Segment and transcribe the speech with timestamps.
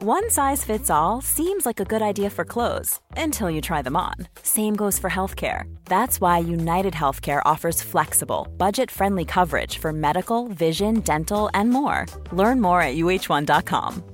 [0.00, 3.96] One size fits all seems like a good idea for clothes until you try them
[3.96, 4.14] on.
[4.42, 5.64] Same goes for healthcare.
[5.86, 12.06] That's why United Healthcare offers flexible, budget friendly coverage for medical, vision, dental, and more.
[12.30, 14.04] Learn more at uh1.com.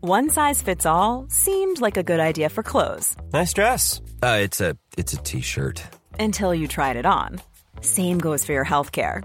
[0.00, 4.00] One size fits all seemed like a good idea for clothes Nice dress.
[4.22, 5.82] Uh, it's a it's a t-shirt.
[6.20, 7.40] until you tried it on.
[7.80, 9.24] Same goes for your healthcare.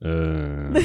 [0.00, 0.78] Uh,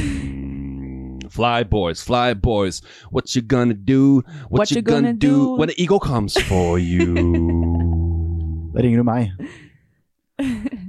[1.29, 4.23] fly boys, fly boys, what you gonna do?
[4.49, 5.55] What, you, gonna, do?
[5.55, 7.13] when the eagle comes for you?
[8.73, 9.29] Da ringer du meg.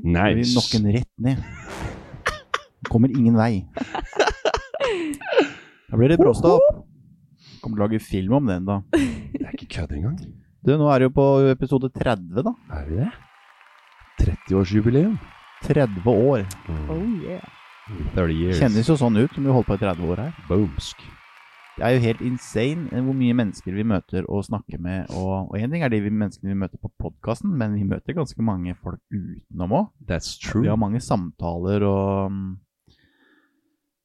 [0.02, 0.54] Nice.
[0.56, 1.42] nokke den rett ned.
[2.88, 3.66] Kommer ingen vei.
[5.90, 6.64] Da blir det bråstopp.
[7.60, 8.80] Kommer til å lage film om den, da.
[8.92, 10.16] Det er ikke kødd engang.
[10.64, 12.54] Du, nå er det jo på episode 30, da.
[12.72, 13.10] Er vi det?
[14.24, 15.18] 30-årsjubileum.
[15.68, 16.48] 30 år.
[16.88, 17.53] Oh yeah.
[18.14, 18.58] 30 years.
[18.62, 20.32] Kjennes jo sånn ut som vi holder på i 30 år her.
[20.48, 20.96] Boomsk.
[21.74, 25.10] Det er jo helt insane eh, hvor mye mennesker vi møter og snakker med.
[25.10, 28.38] Og én ting er de vi- menneskene vi møter på podkasten, men vi møter ganske
[28.46, 29.88] mange folk utenom òg.
[30.06, 32.30] That's Vi har mange samtaler og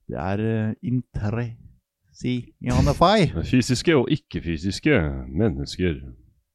[0.09, 3.29] Det er uh, interessianify.
[3.51, 4.97] Fysiske og ikke-fysiske
[5.29, 6.01] mennesker.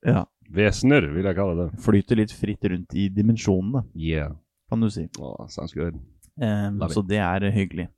[0.05, 0.25] Ja.
[0.51, 1.69] Vesener, vil jeg kalle det.
[1.81, 4.35] Flyter litt fritt rundt i dimensjonene, Yeah.
[4.69, 5.07] kan du si.
[5.21, 5.95] Oh, sounds good.
[6.41, 7.89] Eh, så det er eh, hyggelig.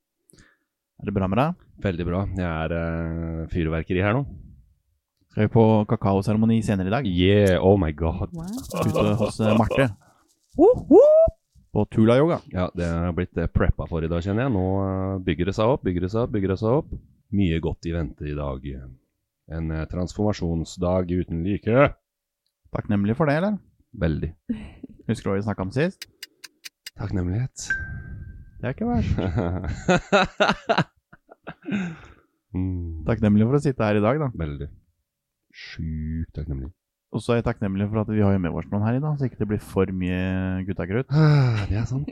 [0.97, 1.63] Er det bra med deg?
[1.85, 2.25] Veldig bra.
[2.33, 4.23] Jeg er uh, fyrverkeri her nå.
[5.33, 7.09] Skal vi på kakaoseremoni senere i dag?
[7.11, 8.33] Yeah, oh my god.
[8.33, 9.91] Ute hos uh, Marte.
[11.77, 12.39] På Tula-yoga.
[12.49, 14.55] Ja, det har blitt uh, preppa for i dag, kjenner jeg.
[14.55, 16.97] Nå eh, bygger det seg opp, bygger det seg opp, bygger det seg opp.
[17.37, 18.65] Mye godt i vente i dag.
[19.53, 21.91] En eh, transformasjonsdag uten like.
[22.73, 23.61] Takknemlig for det, eller?
[23.93, 24.33] Veldig.
[25.11, 26.09] Husker du hva vi snakka om sist?
[26.97, 27.69] Takknemlighet.
[28.57, 29.13] Det er ikke verst.
[32.57, 34.29] mm, Takknemlig for å sitte her i dag, da.
[34.33, 34.69] veldig.
[35.57, 36.71] Sjukt takknemlig.
[37.15, 39.15] Og så er jeg takknemlig for at vi har med oss noen her i dag,
[39.17, 40.21] så ikke det blir for mye
[40.67, 41.09] guttagrøt.
[41.13, 42.09] Ah, Det er sant.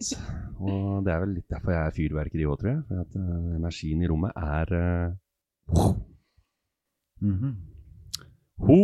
[0.60, 2.81] Og det er vel litt derfor jeg er fyrverkeri òg, tror jeg.
[2.88, 3.22] For at uh,
[3.59, 4.83] energien i rommet er uh...
[7.21, 7.54] mm -hmm.
[8.56, 8.81] Who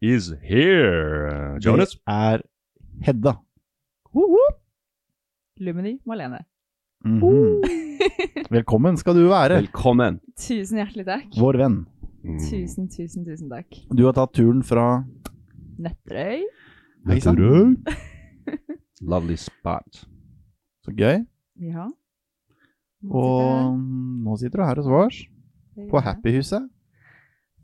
[0.00, 1.58] is here?
[1.64, 1.92] Jonas?
[1.94, 2.38] Det er
[3.06, 3.32] Hedda.
[5.60, 6.44] Lumini Malene.
[7.04, 7.62] Mhm.
[8.56, 10.20] Velkommen skal du være, Velkommen.
[10.38, 11.28] Tusen hjertelig takk.
[11.38, 11.78] vår venn.
[12.22, 12.38] Mm.
[12.38, 13.78] Tusen, tusen, tusen takk.
[13.90, 15.02] Du har tatt turen fra
[15.82, 16.44] Nøtterøy.
[17.08, 17.74] Nøtterøy.
[19.12, 20.04] Lovely spot.
[20.86, 21.24] Så gøy.
[21.62, 21.88] Ja.
[23.10, 23.74] Og
[24.22, 25.18] nå sitter du her hos oss,
[25.90, 26.68] på Happyhuset.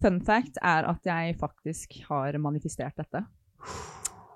[0.03, 3.23] Fun fact er at jeg faktisk har manifestert dette.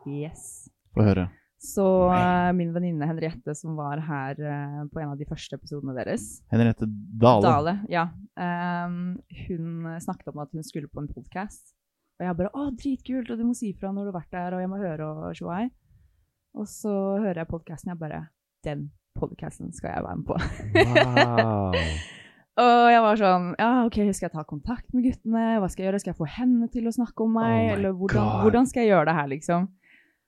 [0.06, 0.68] Yes.
[0.94, 1.28] Få høre.
[1.62, 5.94] Så eh, min venninne Henriette, som var her uh, på en av de første episodene
[5.94, 7.44] deres Henriette Dale.
[7.44, 8.08] Dale, ja.
[8.34, 11.76] Um, hun snakket om at hun skulle på en podkast.
[12.18, 14.56] Og jeg bare 'Å, dritkult, og du må si fra når du har vært der,
[14.56, 15.70] og jeg må høre og tjoei'.
[16.58, 18.24] Og så hører jeg podkasten, jeg bare
[18.66, 20.42] 'Den podkasten skal jeg være med på'.
[20.74, 21.78] Wow.
[22.60, 25.44] Og jeg var sånn Ja, OK, skal jeg ta kontakt med guttene?
[25.56, 26.00] Hva skal jeg gjøre?
[26.02, 27.54] Skal jeg få henne til å snakke om meg?
[27.62, 29.70] Oh Eller hvordan, hvordan skal jeg gjøre det her, liksom?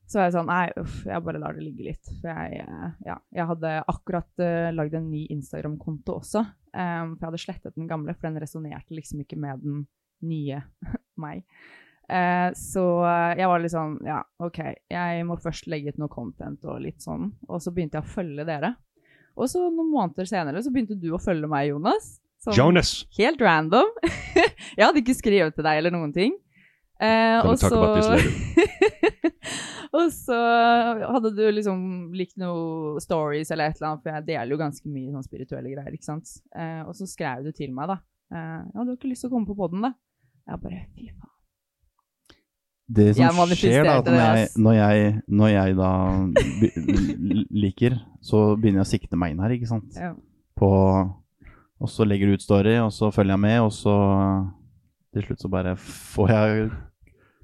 [0.04, 2.10] Så var jeg sånn Nei, uff, jeg bare lar det ligge litt.
[2.20, 6.44] For jeg, eh, ja, jeg hadde akkurat uh, lagd en ny Instagram-konto også.
[6.74, 9.86] Um, for jeg hadde slettet den gamle, for den resonnerte liksom ikke med den
[10.24, 10.60] nye
[11.24, 11.44] meg.
[12.04, 12.84] Uh, så
[13.32, 14.58] jeg var litt sånn Ja, OK,
[14.92, 17.30] jeg må først legge ut noe content og litt sånn.
[17.48, 18.74] Og så begynte jeg å følge dere.
[19.34, 22.18] Og så noen måneder senere så begynte du å følge meg, Jonas.
[22.44, 22.92] Sånn Jonas!
[23.16, 23.88] Helt random.
[24.76, 26.36] jeg hadde ikke skrevet til deg eller noen ting.
[27.00, 29.32] Uh, Kan du takke så
[29.94, 30.36] Og så
[31.06, 31.82] hadde du liksom
[32.18, 35.70] likt noe stories eller et eller annet, for jeg deler jo ganske mye sånn spirituelle
[35.70, 36.32] greier, ikke sant.
[36.56, 38.00] Eh, og så skrev du til meg, da.
[38.34, 39.92] Eh, ja, du har ikke lyst til å komme på podden, da?
[40.50, 41.30] Jeg bare fy faen.
[42.94, 45.92] Det som Jeg skjer da, at når jeg, når jeg, når jeg da
[47.64, 49.94] liker, så begynner jeg å sikte meg inn her, ikke sant?
[49.96, 50.10] Ja.
[50.58, 50.72] På,
[51.80, 53.94] og så legger du ut story, og så følger jeg med, og så
[55.14, 56.68] til slutt så bare får jeg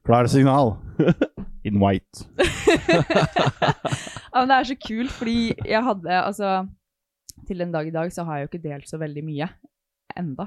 [0.05, 0.75] klare signal.
[1.65, 2.27] In white.
[4.31, 6.51] Ja, men det er så kult, fordi jeg hadde altså
[7.49, 9.49] Til den dag i dag så har jeg jo ikke delt så veldig mye
[10.19, 10.47] enda.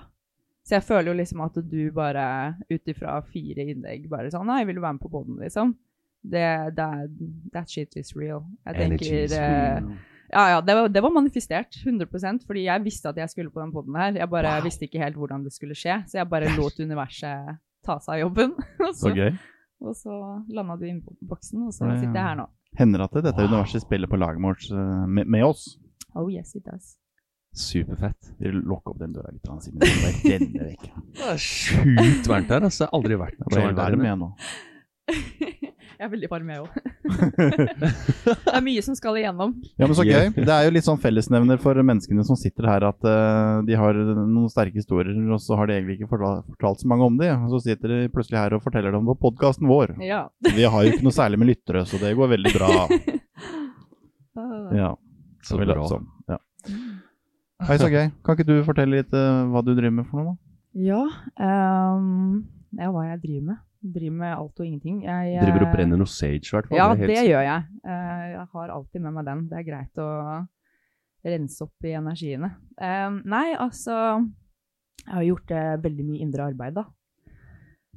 [0.63, 2.25] Så jeg føler jo liksom at du bare
[2.71, 5.73] ut ifra fire innlegg bare sånn Nei, vil du være med på båten, liksom?
[6.23, 6.45] Det,
[6.77, 7.11] det er
[7.51, 8.45] That shit is real.
[8.69, 9.91] Jeg tenker eh,
[10.31, 11.75] Ja, ja, det var, det var manifestert.
[11.83, 14.15] 100% Fordi jeg visste at jeg skulle på den poden her.
[14.21, 17.99] Jeg bare visste ikke helt hvordan det skulle skje, så jeg bare lot universet ta
[17.99, 18.55] seg av jobben.
[18.79, 19.33] Så så, gøy.
[19.83, 20.17] Og så
[20.55, 21.99] landa du i innboksen, og så Ja, ja.
[22.01, 22.47] sitter jeg her nå.
[22.79, 25.65] Hender at dette universet spiller på laget vårt eh, med, med oss.
[26.15, 26.95] Oh yes, it does.
[27.53, 28.31] Superfett.
[28.39, 29.79] Vi lukker opp den døra litt, Simen.
[29.79, 30.39] Det.
[31.13, 32.63] Det er sjukt varmt her.
[32.65, 32.87] Altså.
[32.87, 33.51] Jeg har aldri vært der.
[33.53, 34.29] så ble varm igjen nå.
[35.07, 36.69] Jeg er veldig varm, jeg òg.
[38.43, 39.53] det er mye som skal igjennom.
[39.77, 40.31] Ja, men så gøy.
[40.35, 43.99] Det er jo litt sånn fellesnevner for menneskene som sitter her, at uh, de har
[43.99, 47.29] noen sterke historier, og så har de egentlig ikke fortalt, fortalt så mange om de,
[47.35, 49.95] og så sitter de plutselig her og forteller dem på podkasten vår.
[50.03, 50.25] Ja.
[50.57, 52.71] Vi har jo ikke noe særlig med lyttere, så det går veldig bra.
[54.73, 54.87] Ja,
[55.45, 55.75] Så bra.
[55.75, 55.99] later.
[56.31, 56.39] Ja.
[57.67, 58.07] Hei, så gøy.
[58.25, 60.53] Kan ikke du fortelle litt uh, hva du driver med for noe, da?
[60.73, 61.03] Ja,
[61.37, 62.39] ehm,
[62.79, 63.59] ja, hva jeg driver med.
[63.83, 65.03] Driver med alt og ingenting.
[65.03, 66.79] Jeg, eh, Driver og brenner noe sage, i hvert fall.
[66.79, 67.65] Ja, det, det gjør jeg.
[67.83, 69.41] Eh, jeg har alltid med meg den.
[69.51, 70.09] Det er greit å
[71.23, 72.49] rense opp i energiene.
[72.81, 73.95] Ehm, nei, altså
[75.03, 76.85] Jeg har gjort eh, veldig mye indre arbeid, da.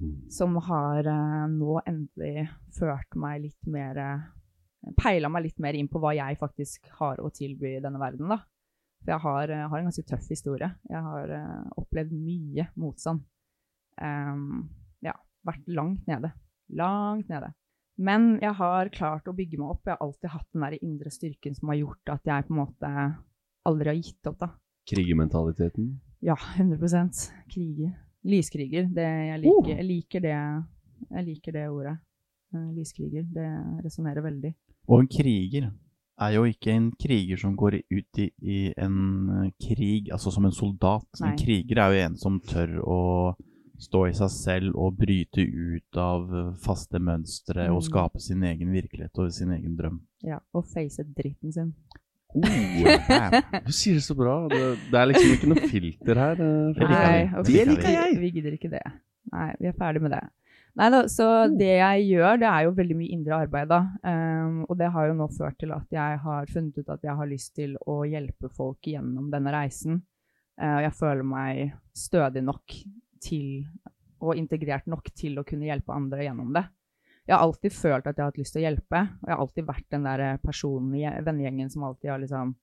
[0.03, 0.15] Mm.
[0.33, 4.25] Som har eh, nå endelig ført meg litt mer eh,
[4.99, 8.29] Peila meg litt mer inn på hva jeg faktisk har å tilby i denne verden,
[8.31, 8.41] da.
[9.03, 10.73] For jeg har, eh, har en ganske tøff historie.
[10.91, 13.23] Jeg har eh, opplevd mye motstand.
[13.97, 14.35] Ja,
[15.47, 16.33] vært langt nede.
[16.77, 17.53] Langt nede.
[17.97, 19.87] Men jeg har klart å bygge meg opp.
[19.87, 22.61] Jeg har alltid hatt den der indre styrken som har gjort at jeg på en
[22.61, 22.91] måte
[23.67, 24.51] aldri har gitt opp, da.
[24.87, 25.95] Krigermentaliteten.
[26.25, 27.95] Ja, 100% Kriger.
[28.27, 28.87] Lyskriger.
[28.91, 30.37] Det, jeg, liker, jeg, liker det,
[31.09, 31.97] jeg liker det ordet.
[32.55, 33.27] Eh, Lyskriger.
[33.33, 33.49] Det
[33.87, 34.53] resonnerer veldig.
[34.91, 35.69] Og en kriger
[36.17, 38.99] er jo ikke en kriger som går ut i, i en
[39.37, 41.09] eh, krig, altså som en soldat.
[41.23, 43.01] En kriger er jo en som tør å
[43.79, 47.87] stå i seg selv og bryte ut av eh, faste mønstre og Mm.
[47.91, 50.01] skape sin egen virkelighet og sin egen drøm.
[50.25, 51.75] Ja, Og face dritten sin.
[52.37, 52.43] Oh,
[53.65, 54.49] Du sier det så bra.
[54.51, 56.41] Det, det er liksom ikke noe filter her.
[56.41, 57.37] eh, Det Nei, vi.
[57.43, 58.83] Det vi, liker vi, vi gidder ikke det.
[59.33, 60.25] Nei, vi er ferdig med det.
[60.77, 61.27] Nei da, så
[61.57, 63.79] det jeg gjør, det er jo veldig mye indre arbeid, da.
[64.05, 67.17] Um, og det har jo nå ført til at jeg har funnet ut at jeg
[67.17, 70.03] har lyst til å hjelpe folk gjennom denne reisen.
[70.61, 72.77] Uh, og jeg føler meg stødig nok
[73.27, 73.67] til,
[74.23, 76.65] og integrert nok til å kunne hjelpe andre gjennom det.
[77.27, 79.43] Jeg har alltid følt at jeg har hatt lyst til å hjelpe, og jeg har
[79.43, 82.55] alltid vært den der personen i vennegjengen som alltid har liksom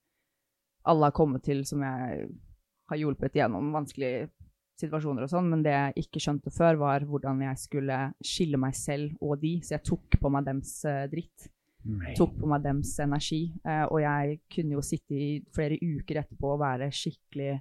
[0.83, 2.25] Alle har kommet til som jeg
[2.91, 4.25] har hjulpet gjennom vanskelige
[4.81, 8.75] situasjoner og sånn, men det jeg ikke skjønte før, var hvordan jeg skulle skille meg
[8.75, 11.47] selv og de, så jeg tok på meg dems dritt.
[11.47, 12.17] dritt.
[12.17, 16.53] Tok på meg dems energi, eh, og jeg kunne jo sitte i flere uker etterpå
[16.55, 17.57] og være skikkelig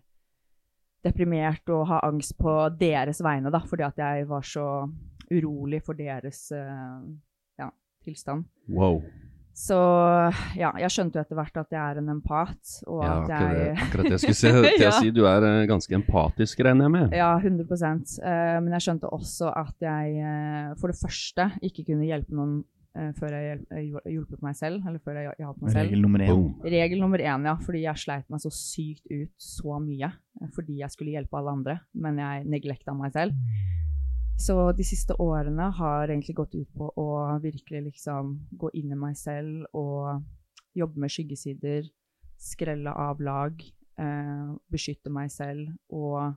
[1.05, 4.67] deprimert og ha angst på deres vegne, da, fordi at jeg var så
[5.33, 7.03] urolig for deres uh,
[7.59, 7.71] ja,
[8.05, 8.45] tilstand.
[8.69, 9.01] Wow.
[9.53, 9.77] Så
[10.57, 13.73] ja, jeg skjønte jo etter hvert at jeg er en empat, og Ja, at jeg
[13.85, 14.89] akkurat det jeg skulle se, til Ja.
[14.89, 15.11] å si.
[15.13, 17.17] Du er eh, ganske empatisk, regner jeg med.
[17.17, 22.09] Ja, 100 uh, Men jeg skjønte også at jeg uh, for det første ikke kunne
[22.09, 22.82] hjelpe noen eh,
[23.17, 25.89] før jeg eh, hjul- hjulpet meg selv, eller før jeg hjalp meg selv.
[25.91, 26.43] Regel nummer én.
[26.63, 30.13] Regel nummer én, ja, fordi jeg sleit meg så sykt ut så mye.
[30.41, 33.33] eh, Fordi jeg skulle hjelpe alle andre, men jeg neglekta meg selv.
[34.39, 38.97] Så de siste årene har egentlig gått ut på å virkelig liksom gå inn i
[38.99, 40.23] meg selv og
[40.75, 41.89] jobbe med skyggesider,
[42.41, 43.61] skrelle av lag,
[43.99, 46.35] eh, beskytte meg selv og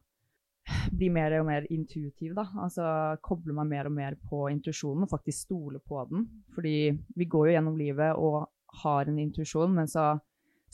[0.96, 2.48] bli mer og mer intuitiv, da.
[2.62, 2.86] Altså
[3.26, 6.28] koble meg mer og mer på intuisjonen og faktisk stole på den.
[6.56, 6.78] Fordi
[7.16, 8.46] vi går jo gjennom livet og
[8.84, 10.16] har en intuisjon, men så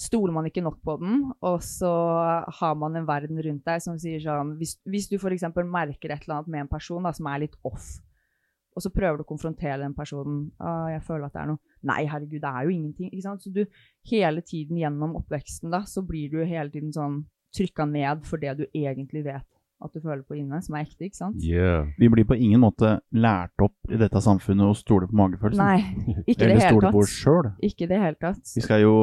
[0.01, 1.91] stoler man ikke nok på den, og så
[2.59, 5.45] har man en verden rundt deg som sier sånn Hvis, hvis du f.eks.
[5.61, 7.99] merker et eller annet med en person da, som er litt off,
[8.71, 11.59] og så prøver du å konfrontere den personen ah, 'Jeg føler at det er noe'
[11.83, 13.09] Nei, herregud, det er jo ingenting.
[13.11, 13.43] ikke sant?
[13.43, 13.65] Så du
[14.07, 18.53] hele tiden gjennom oppveksten da, så blir du hele tiden sånn trykka ned for det
[18.57, 21.41] du egentlig vet at du føler på inne, som er ekte, ikke sant?
[21.43, 21.87] Yeah.
[21.99, 25.57] Vi blir på ingen måte lært opp i dette samfunnet å stole på magefølelsen.
[25.57, 25.81] Nei,
[26.29, 27.21] ikke det Eller hele stole på oss tatt.
[27.23, 27.51] sjøl.
[27.65, 28.41] Ikke i det hele tatt.
[28.55, 28.95] Vi skal jo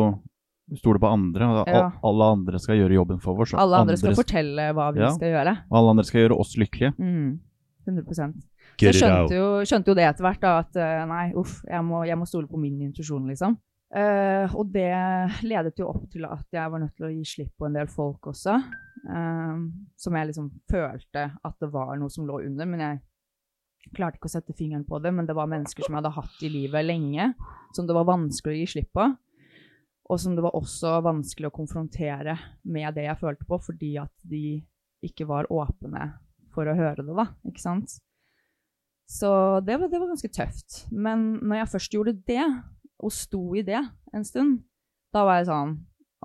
[0.77, 1.91] stole på andre, og Ja.
[2.05, 3.55] alle andre skal gjøre jobben for oss.
[3.55, 5.11] Alle andre skal fortelle hva vi Ja.
[5.17, 5.57] skal gjøre.
[5.73, 6.95] Alle andre skal gjøre oss lykkelige.
[6.99, 7.39] Mm,
[7.89, 8.35] 100
[8.79, 11.83] Så jeg skjønte jo, skjønte jo det etter hvert, da, at eh, nei, uff, jeg
[11.83, 13.57] må, jeg må stole på min intuisjon, liksom.
[13.89, 14.93] Eh, og det
[15.49, 17.89] ledet jo opp til at jeg var nødt til å gi slipp på en del
[17.91, 18.59] folk også.
[19.09, 24.19] Uh, som jeg liksom følte at det var noe som lå under, men jeg klarte
[24.19, 25.13] ikke å sette fingeren på det.
[25.15, 27.31] Men det var mennesker som jeg hadde hatt i livet lenge,
[27.77, 29.07] som det var vanskelig å gi slipp på.
[30.09, 32.37] Og som det var også vanskelig å konfrontere
[32.69, 34.59] med det jeg følte på, fordi at de
[35.05, 36.11] ikke var åpne
[36.55, 37.29] for å høre det, da.
[37.49, 37.99] Ikke sant?
[39.09, 39.31] Så
[39.65, 40.83] det var, det var ganske tøft.
[40.93, 42.45] Men når jeg først gjorde det,
[42.99, 43.81] og sto i det
[44.15, 44.63] en stund,
[45.15, 45.77] da var jeg sånn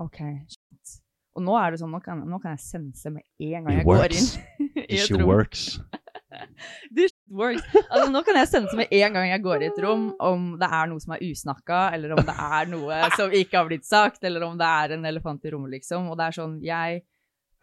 [0.02, 0.94] OK, shit.
[1.38, 3.86] Og nå er det sånn, nå kan, nå kan jeg sense med en gang jeg
[3.88, 4.32] går inn
[4.88, 5.28] i et rom.
[5.30, 5.68] works.
[6.98, 7.62] This works.
[7.84, 10.70] Altså, nå kan jeg sense med en gang jeg går i et rom, om det
[10.80, 14.26] er noe som er usnakka, eller om det er noe som ikke har blitt sagt,
[14.26, 16.10] eller om det er en elefant i rommet, liksom.
[16.10, 17.04] Og det er sånn, jeg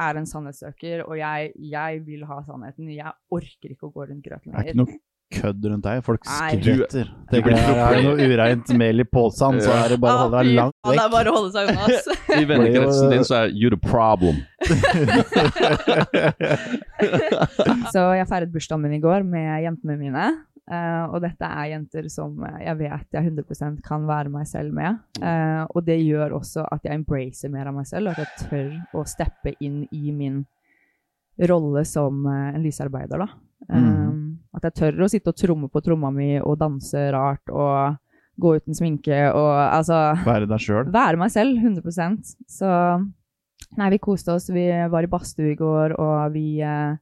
[0.00, 2.94] er en sannhetssøker, og jeg, jeg vil ha sannheten.
[2.94, 4.98] Jeg orker ikke å gå rundt grøten Det er ikke noe
[5.30, 6.00] kødd rundt deg.
[6.06, 7.10] Folk skvetter.
[7.30, 10.48] Tenker jeg, er noe ureint mel i posen, så er det bare å holde deg
[10.58, 12.06] langt Ja, det er bare å holde seg unna, ass.
[12.40, 14.36] I vennekretsen din så er you the problem.
[17.90, 20.26] Så jeg feiret bursdagen min i går med jentene mine.
[20.70, 24.90] Uh, og dette er jenter som jeg vet jeg 100% kan være meg selv med.
[25.18, 28.30] Uh, og det gjør også at jeg embracer mer av meg selv, og at jeg
[28.46, 28.70] tør
[29.00, 30.44] å steppe inn i min
[31.50, 33.18] rolle som uh, en lysarbeider.
[33.24, 33.28] da.
[33.68, 34.10] Eh,
[34.56, 37.98] At jeg tør å sitte og tromme på tromma mi og danse rart og
[38.40, 40.88] gå uten sminke og altså Være deg sjøl.
[40.90, 42.70] være meg selv, 100% Så
[43.76, 44.48] nei, vi koste oss.
[44.50, 46.96] Vi var i badstue i går, og vi, eh,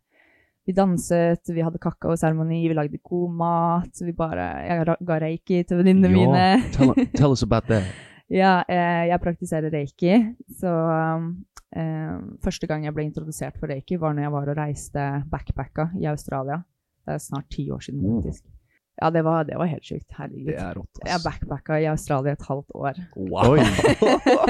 [0.67, 1.49] vi danset.
[1.55, 4.02] Vi hadde kakaoseremoni, vi lagde god mat.
[4.02, 6.45] Vi bare, jeg ga reiki til venninnene mine.
[6.75, 7.88] tell, tell us about that.
[8.28, 10.19] Ja, eh, jeg praktiserer reiki.
[10.61, 10.69] Så
[11.73, 15.87] eh, første gang jeg ble introdusert for reiki, var når jeg var og reiste backpacka
[15.97, 16.59] i Australia.
[17.08, 18.44] Det er snart ti år siden, faktisk.
[18.98, 20.08] Ja, det var, det var helt sjukt.
[20.12, 20.50] Herregud.
[20.50, 22.98] Det er rått, Jeg backpacka i Australia et halvt år.
[23.16, 23.54] Wow.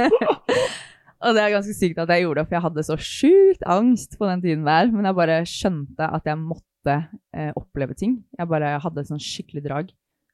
[1.22, 4.16] og det er ganske sykt at jeg gjorde det, for jeg hadde så sjukt angst
[4.18, 4.88] på den tiden der.
[4.90, 6.96] Men jeg bare skjønte at jeg måtte
[7.36, 8.22] eh, oppleve ting.
[8.40, 9.92] Jeg bare hadde et sånn skikkelig drag.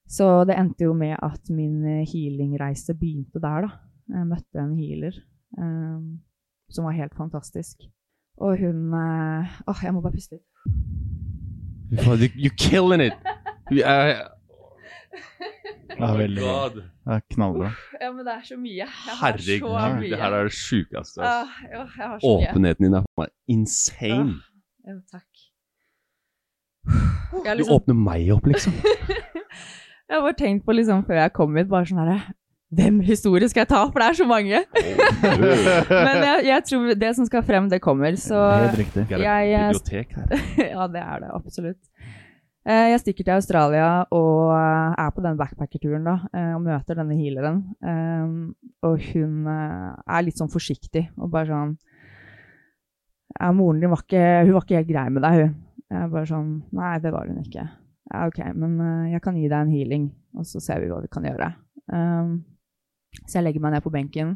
[0.09, 3.83] Så det endte jo med at min eh, healingreise begynte der, da.
[4.15, 5.17] Jeg møtte en healer
[5.59, 6.01] eh,
[6.71, 7.83] som var helt fantastisk.
[8.39, 11.14] Og hun eh, oh, jeg må bare puste litt.
[11.93, 13.13] You're killing it!
[13.71, 14.27] Jeg,
[15.95, 16.69] det er veldig bra.
[16.75, 17.71] Det er knallbra.
[18.01, 18.75] Ja, men det er så mye.
[18.81, 20.11] Jeg har Herregud, så mye.
[20.11, 21.23] det her er det sjukeste.
[21.23, 22.19] ja, mye.
[22.31, 24.39] Åpenheten din er bare meg insane.
[24.85, 25.45] Ja, takk.
[26.85, 28.73] Jeg har Du liksom åpner meg opp, liksom.
[30.05, 32.19] Jeg har bare tenkt på liksom før jeg kom hit, bare sånn herre
[32.75, 33.81] Hvem historie skal jeg ta?
[33.93, 34.61] For det er så mange.
[36.07, 38.17] Men jeg, jeg tror det som skal frem, det kommer.
[38.21, 39.07] Så Helt riktig.
[39.11, 40.45] Det er Jeg, et bibliotek her.
[40.75, 41.81] ja, det er det absolutt.
[42.65, 46.97] Eh, Jeg stikker til Australia og eh, er på den backpackerturen da, eh, og møter
[46.97, 47.59] denne healeren.
[48.85, 51.75] Og hun er litt sånn forsiktig og bare sånn
[53.35, 55.55] ja, Moren din var ikke, hun var ikke helt grei med deg, hun.
[55.95, 57.65] Jeg bare sånn Nei, det var hun ikke.
[58.13, 58.77] Ja, OK, men
[59.11, 60.05] jeg kan gi deg en healing,
[60.39, 61.49] og så ser vi hva vi kan gjøre.
[61.93, 62.35] Um,
[63.23, 64.35] så jeg legger meg ned på benken,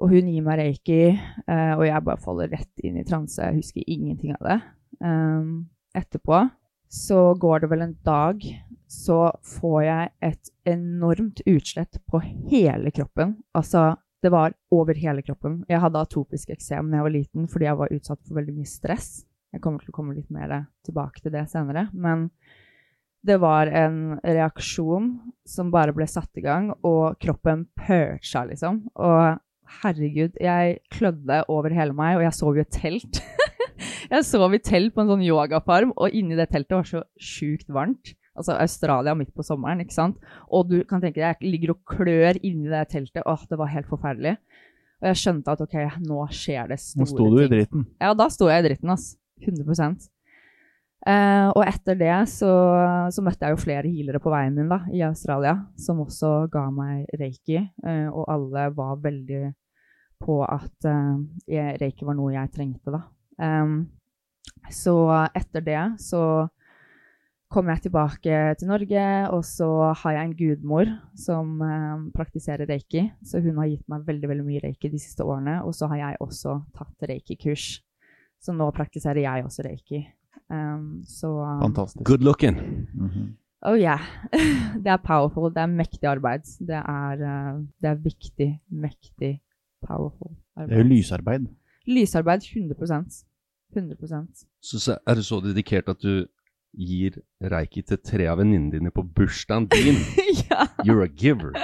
[0.00, 3.42] og hun gir meg reiki, eh, og jeg bare faller rett inn i transe.
[3.42, 4.58] Jeg husker ingenting av det.
[5.00, 5.50] Um,
[5.96, 6.46] etterpå
[6.90, 8.42] så går det vel en dag,
[8.90, 12.18] så får jeg et enormt utslett på
[12.50, 13.36] hele kroppen.
[13.54, 15.60] Altså, det var over hele kroppen.
[15.70, 18.68] Jeg hadde atopisk eksem da jeg var liten fordi jeg var utsatt for veldig mye
[18.72, 19.12] stress.
[19.54, 21.86] Jeg kommer til å komme litt mer tilbake til det senere.
[21.94, 22.28] Men
[23.26, 25.12] det var en reaksjon
[25.48, 28.82] som bare ble satt i gang, og kroppen purcha, liksom.
[28.96, 29.40] Og
[29.80, 33.20] herregud, jeg klødde over hele meg, og jeg sov i et telt.
[34.12, 37.68] jeg sov i telt på en sånn yogafarm, og inni det teltet var så sjukt
[37.72, 38.14] varmt.
[38.40, 40.20] Altså Australia midt på sommeren, ikke sant.
[40.48, 43.26] Og du kan tenke deg, jeg ligger og klør inni det teltet.
[43.26, 44.38] Åh, det var helt forferdelig.
[45.00, 47.04] Og jeg skjønte at ok, nå skjer det store ting.
[47.04, 47.84] Nå sto du i dritten.
[48.00, 49.12] Ja, da sto jeg i dritten, ass.
[49.40, 50.08] 100
[51.08, 52.50] Eh, og etter det så,
[53.08, 56.66] så møtte jeg jo flere healere på veien min da, i Australia, som også ga
[56.74, 59.46] meg reiki, eh, og alle var veldig
[60.20, 63.04] på at eh, reiki var noe jeg trengte, da.
[63.40, 63.86] Um,
[64.68, 64.92] så
[65.32, 66.22] etter det så
[67.50, 69.70] kom jeg tilbake til Norge, og så
[70.02, 71.56] har jeg en gudmor som
[72.14, 75.74] praktiserer reiki, så hun har gitt meg veldig, veldig mye reiki de siste årene, og
[75.74, 77.72] så har jeg også tatt reiki-kurs.
[78.40, 80.04] Så nå praktiserer jeg også reiki.
[80.50, 81.30] Um, så
[81.62, 82.04] Fantastisk.
[82.06, 82.56] Good looking.
[82.94, 83.36] Mhm.
[83.62, 84.00] Oh yeah.
[84.84, 85.50] det er powerful.
[85.54, 86.46] Det er mektig arbeid.
[86.58, 89.40] Det er, uh, det er viktig, mektig,
[89.86, 90.68] powerful arbeid.
[90.68, 91.46] Det er jo lysarbeid.
[91.86, 93.24] Lysarbeid 100
[93.76, 94.26] 100
[94.62, 96.26] Så, så er du så dedikert at du
[96.78, 99.98] gir reiki til tre av venninnene dine på bursdagen din.
[100.50, 100.66] ja.
[100.86, 101.54] You're a giver.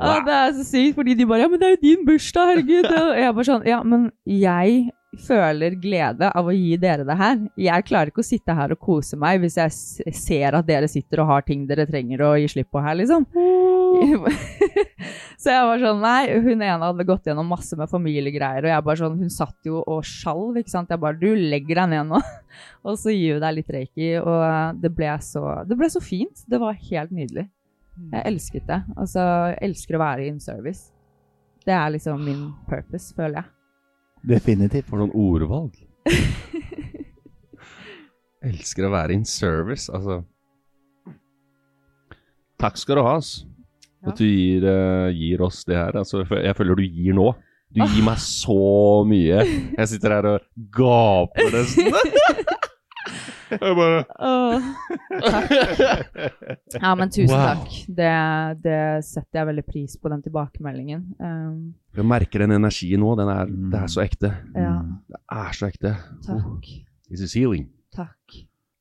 [0.00, 2.46] Ja, det er så sykt, fordi de bare Ja, men det er jo din bursdag,
[2.46, 2.88] herregud.
[2.88, 7.38] Og jeg bare sånn Ja, men jeg føler glede av å gi dere det her.
[7.58, 9.70] Jeg klarer ikke å sitte her og kose meg hvis jeg
[10.14, 13.26] ser at dere sitter og har ting dere trenger å gi slipp på her, liksom.
[15.40, 18.84] så jeg var sånn Nei, hun ene hadde gått gjennom masse med familiegreier, og jeg
[18.86, 20.92] bare sånn Hun satt jo og sjalv, ikke sant.
[20.94, 22.20] Jeg bare Du legger deg ned nå,
[22.86, 24.12] og så gir vi deg litt reiki.
[24.22, 24.40] Og
[24.80, 26.36] det ble så Det ble så fint.
[26.46, 27.48] Det var helt nydelig.
[28.00, 28.82] Jeg elsket det.
[28.96, 30.92] Altså, jeg elsker å være in service.
[31.66, 33.48] Det er liksom min purpose, føler jeg.
[34.26, 34.88] Definitivt.
[34.90, 35.76] For noen ordvalg.
[38.50, 40.22] Elsker å være in service, altså.
[42.60, 43.40] Takk skal du ha, ass.
[44.00, 44.12] Ja.
[44.12, 45.96] At du gir, uh, gir oss det her.
[46.00, 47.30] Altså, jeg føler du gir nå.
[47.70, 49.44] Du gir meg så mye.
[49.76, 51.92] Jeg sitter her og gaper nesten.
[53.50, 54.62] Jeg bare oh.
[56.80, 57.46] Ja, men tusen Wow.
[57.54, 57.72] takk.
[57.86, 58.10] Det,
[58.64, 61.02] det setter jeg veldig pris på, den tilbakemeldingen.
[61.20, 61.56] Um,
[61.96, 63.14] Jeg merker den energien nå.
[63.18, 64.30] Den er, det er så ekte.
[64.54, 64.76] ja,
[65.10, 65.94] Det er så ekte.
[66.26, 66.70] takk.
[67.10, 67.68] This is healing.
[67.94, 68.38] Takk.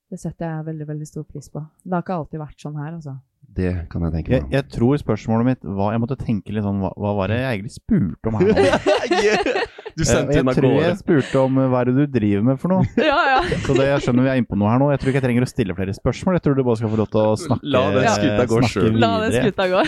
[0.09, 1.61] Det setter jeg veldig, veldig stor pris på.
[1.85, 3.17] Det har ikke alltid vært sånn her, altså.
[3.49, 4.51] Det kan jeg tenke Jeg, meg.
[4.53, 7.55] jeg tror spørsmålet mitt var Jeg måtte tenke litt sånn Hva, hva var det jeg
[7.55, 9.63] egentlig spurte om her nå?
[9.99, 10.83] Du Jeg, sendte jeg av tror gårde.
[10.85, 12.87] jeg spurte om eh, hva er det du driver med for noe.
[13.09, 13.39] Ja, ja.
[13.65, 14.87] Så det, jeg skjønner vi er inne på noe her nå.
[14.93, 16.37] Jeg tror ikke jeg trenger å stille flere spørsmål.
[16.37, 18.73] Jeg tror du bare skal få lov til å snakke, La den skuta gå snakke
[18.77, 18.99] selv.
[19.03, 19.79] La den skuta gå.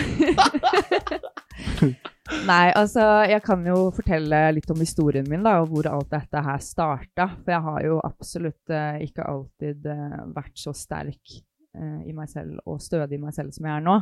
[2.48, 6.44] Nei, altså, jeg kan jo fortelle litt om historien min, da, og hvor alt dette
[6.44, 7.28] her starta.
[7.42, 11.38] For jeg har jo absolutt uh, ikke alltid uh, vært så sterk
[11.76, 13.96] uh, i meg selv og stødig i meg selv som jeg er nå.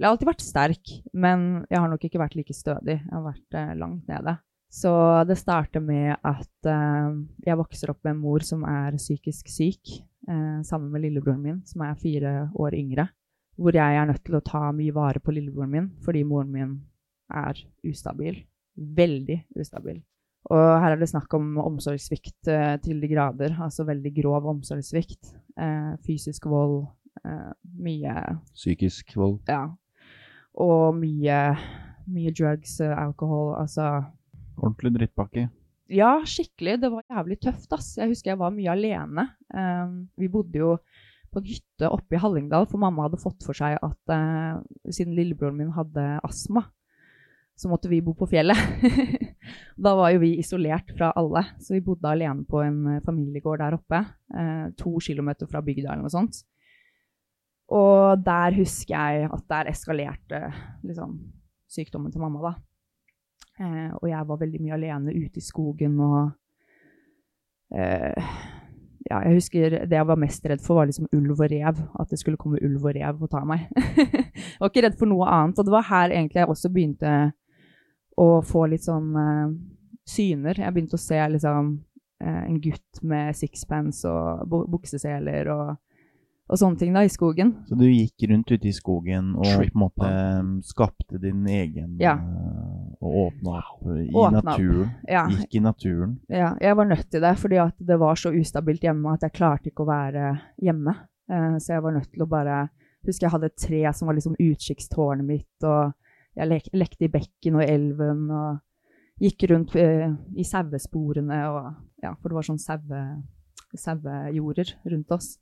[0.00, 2.94] Jeg har alltid vært sterk, men jeg har nok ikke vært like stødig.
[3.02, 4.32] Jeg har vært eh, langt nede.
[4.70, 4.90] Så
[5.26, 9.96] det starter med at uh, jeg vokser opp med en mor som er psykisk syk,
[10.30, 13.08] uh, sammen med lillebroren min, som er fire år yngre
[13.60, 16.76] hvor jeg er nødt til å ta mye vare på lillebroren min, fordi moren min
[17.36, 18.38] er ustabil.
[18.76, 20.00] Veldig ustabil.
[20.50, 25.34] Og her er det snakk om omsorgssvikt eh, til de grader, altså veldig grov omsorgssvikt.
[25.60, 26.86] Eh, fysisk vold,
[27.20, 27.50] eh,
[27.84, 28.14] mye
[28.54, 29.42] Psykisk vold.
[29.50, 29.66] Ja.
[30.56, 31.42] Og mye,
[32.08, 33.90] mye drugs, eh, alkohol, altså
[34.60, 35.48] Ordentlig drittpakke.
[35.90, 36.78] ja, skikkelig.
[36.82, 37.94] Det var jævlig tøft, ass.
[37.98, 39.24] Jeg husker jeg var mye alene.
[39.50, 40.74] Um, vi bodde jo
[41.30, 45.14] på en hytte oppe i Hallingdal, for mamma hadde fått for seg at eh, siden
[45.14, 46.64] lillebroren min hadde astma,
[47.58, 48.58] så måtte vi bo på fjellet.
[49.84, 53.62] da var jo vi isolert fra alle, så vi bodde alene på en eh, familiegård
[53.62, 54.02] der oppe,
[54.34, 56.42] eh, to kilometer fra bygda eller noe sånt.
[57.70, 60.42] Og der husker jeg at der eskalerte
[60.82, 61.14] liksom,
[61.70, 62.69] sykdommen til mamma, da.
[63.60, 66.20] Eh, og jeg var veldig mye alene ute i skogen og
[67.76, 68.30] eh,
[69.10, 71.78] Ja, jeg husker det jeg var mest redd for, var liksom ulv og rev.
[71.98, 73.66] At det skulle komme ulv og rev og ta meg.
[73.96, 75.58] jeg var ikke redd for noe annet.
[75.58, 77.14] Og det var her egentlig jeg også begynte
[78.20, 79.54] å få litt sånn eh,
[80.08, 80.60] syner.
[80.60, 81.70] Jeg begynte å se liksom
[82.22, 85.72] eh, en gutt med sixpence og bu bukseseler og,
[86.50, 87.54] og sånne ting da, i skogen.
[87.68, 91.46] Så du gikk rundt ute i skogen og Trip, på en måte um, skapte din
[91.48, 92.18] egen Ja.
[93.00, 94.44] Eh, Og åpna opp i Åpna opp.
[94.44, 94.90] naturen.
[95.08, 96.18] Ja, Gikk i naturen.
[96.28, 99.32] Ja, jeg var nødt til det, fordi at det var så ustabilt hjemme at jeg
[99.32, 100.26] klarte ikke å være
[100.60, 100.94] hjemme.
[101.30, 102.68] Uh, så jeg var nødt til å bare
[103.06, 105.94] Husker jeg hadde et tre som var liksom utkikkstårnet mitt, og
[106.36, 108.58] jeg lek lekte i bekken og elven og
[109.24, 111.70] gikk rundt uh, i sauesporene og
[112.04, 113.22] Ja, for det var sånn saue-
[113.76, 115.38] sauejorder rundt oss.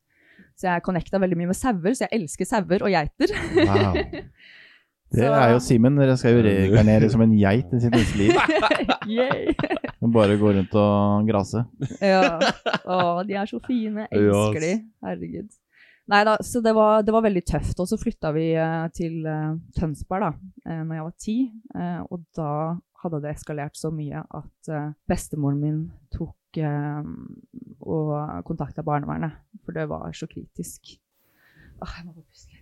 [0.58, 3.34] Så jeg connecta veldig mye med sauer, så jeg elsker sauer og geiter.
[3.58, 3.98] Wow.
[5.14, 5.96] Det er jo Simen.
[5.96, 8.34] Dere skal jo regarnere som en geit i sitt neste liv.
[9.16, 9.54] Yay!
[10.12, 11.64] Bare gå rundt og grase.
[12.04, 12.36] Ja.
[12.84, 14.04] Å, de er så fine.
[14.12, 14.74] Elsker de.
[15.04, 15.48] Herregud.
[16.08, 17.80] Nei da, så det var, det var veldig tøft.
[17.84, 21.34] Og så flytta vi eh, til uh, Tønsberg da uh, når jeg var ti.
[21.76, 22.52] eh, og da
[23.02, 27.10] hadde det eskalert så mye at eh, bestemoren min tok eh,
[27.84, 28.14] og
[28.48, 29.36] kontakta barnevernet.
[29.64, 30.96] For det var så kritisk.
[31.78, 32.57] Åh, jeg må bare puste.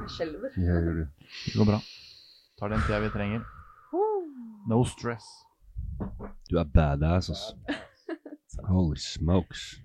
[0.00, 0.56] Jeg skjelver.
[0.56, 1.06] Jeg gjør det.
[1.46, 1.78] Det går bra.
[2.60, 3.44] Tar den tida vi trenger.
[4.70, 5.24] No stress.
[6.50, 7.78] Du er badass, altså.
[8.70, 9.80] Holy smokes.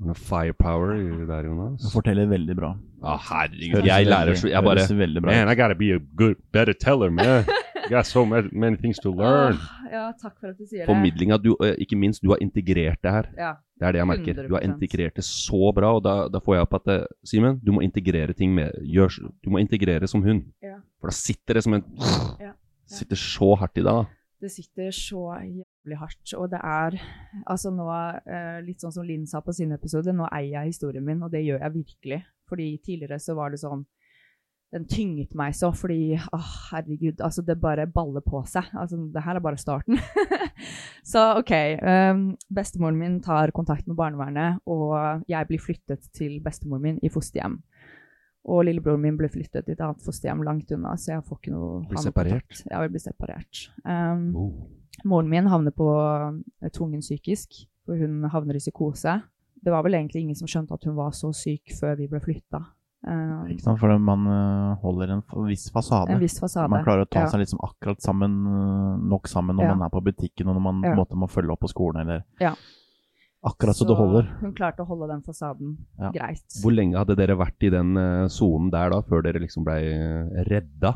[0.00, 0.94] Noe firepower
[1.28, 1.84] der, Du Jonas.
[1.92, 2.70] forteller veldig bra.
[3.04, 3.84] Å, herregud.
[3.84, 4.80] Jeg lærer så Jeg bare
[5.24, 5.48] Man.
[5.52, 7.44] I gotta be a good, better teller, man.
[7.88, 9.58] Got so many, things to learn.
[9.90, 10.86] Ja, takk for at du sier det.
[10.90, 13.30] Formidlinga, du, eh, ikke minst, du har integrert det her.
[13.38, 13.52] Ja.
[13.80, 14.42] Det er det jeg merker.
[14.48, 17.58] Du har integrert det så bra, og da, da får jeg opp at eh, Simen,
[17.64, 20.44] du må integrere ting med gjør, Du må integrere som hun.
[20.62, 20.78] Ja.
[21.00, 21.84] For da sitter det som en
[22.40, 22.52] Ja.
[22.90, 23.86] Sitter så hardt i deg.
[23.86, 24.04] da.
[24.40, 26.32] Det sitter så jævlig hardt.
[26.34, 26.96] Og det er
[27.46, 27.86] altså nå,
[28.26, 31.30] eh, litt sånn som Linn sa på sin episode, nå eier jeg historien min, og
[31.30, 32.22] det gjør jeg virkelig.
[32.48, 33.84] Fordi tidligere så var det sånn
[34.70, 36.38] Den tynget meg så fordi Å,
[36.70, 38.68] herregud, altså det bare baller på seg.
[38.78, 39.98] Altså, det her er bare starten.
[41.12, 41.52] så OK.
[41.82, 47.10] Um, bestemoren min tar kontakt med barnevernet, og jeg blir flyttet til bestemoren min i
[47.10, 47.58] fosterhjem.
[48.50, 51.52] Og lillebroren min ble flyttet til et annet fosterhjem langt unna, så jeg får ikke
[51.52, 52.62] noe Blir separert?
[52.70, 53.66] Ja, vi blir separert.
[53.84, 54.52] Um, Oh.
[55.04, 55.86] Moren min havner på
[56.60, 59.14] eh, tvungen psykisk, for hun havner i psykose.
[59.60, 62.20] Det var vel egentlig ingen som skjønte at hun var så syk før vi ble
[62.20, 62.62] flytta.
[63.00, 63.78] Um, Ikke sant?
[63.80, 66.10] For man øh, holder en viss fasade.
[66.12, 66.68] en viss fasade.
[66.68, 67.30] Man klarer å ta ja.
[67.32, 69.74] seg liksom akkurat sammen, øh, nok sammen når Ja.
[69.74, 70.94] man er på butikken og når man Ja.
[70.94, 72.02] måte må følge opp på skolen.
[72.02, 72.52] Eller Ja.
[73.42, 74.28] akkurat så, det holder.
[74.40, 76.10] Hun klarte å holde den fasaden Ja.
[76.12, 76.44] greit.
[76.62, 79.80] Hvor lenge hadde dere vært i den eh, sonen der da, før dere liksom blei
[80.44, 80.94] redda?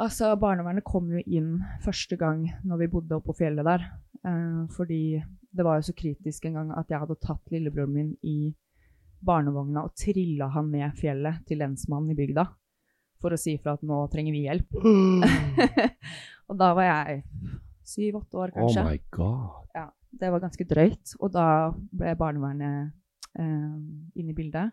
[0.00, 3.84] Altså, barnevernet kom jo inn første gang når vi bodde oppe på fjellet der.
[4.24, 5.22] Eh, fordi
[5.54, 8.54] det var jo så kritisk en gang at jeg hadde tatt lillebroren min i
[9.24, 12.44] barnevogna og trilla han ned fjellet til lensmannen i bygda
[13.22, 14.78] for å si fra at nå trenger vi hjelp.
[16.50, 17.22] og da var jeg
[17.86, 18.84] syv-åtte år, Oh kanskje.
[18.88, 19.68] my god.
[19.76, 19.84] Ja,
[20.20, 21.14] det var ganske drøyt.
[21.20, 21.46] Og da
[21.92, 22.92] ble barnevernet
[23.38, 23.76] eh,
[24.18, 24.72] inne i bildet.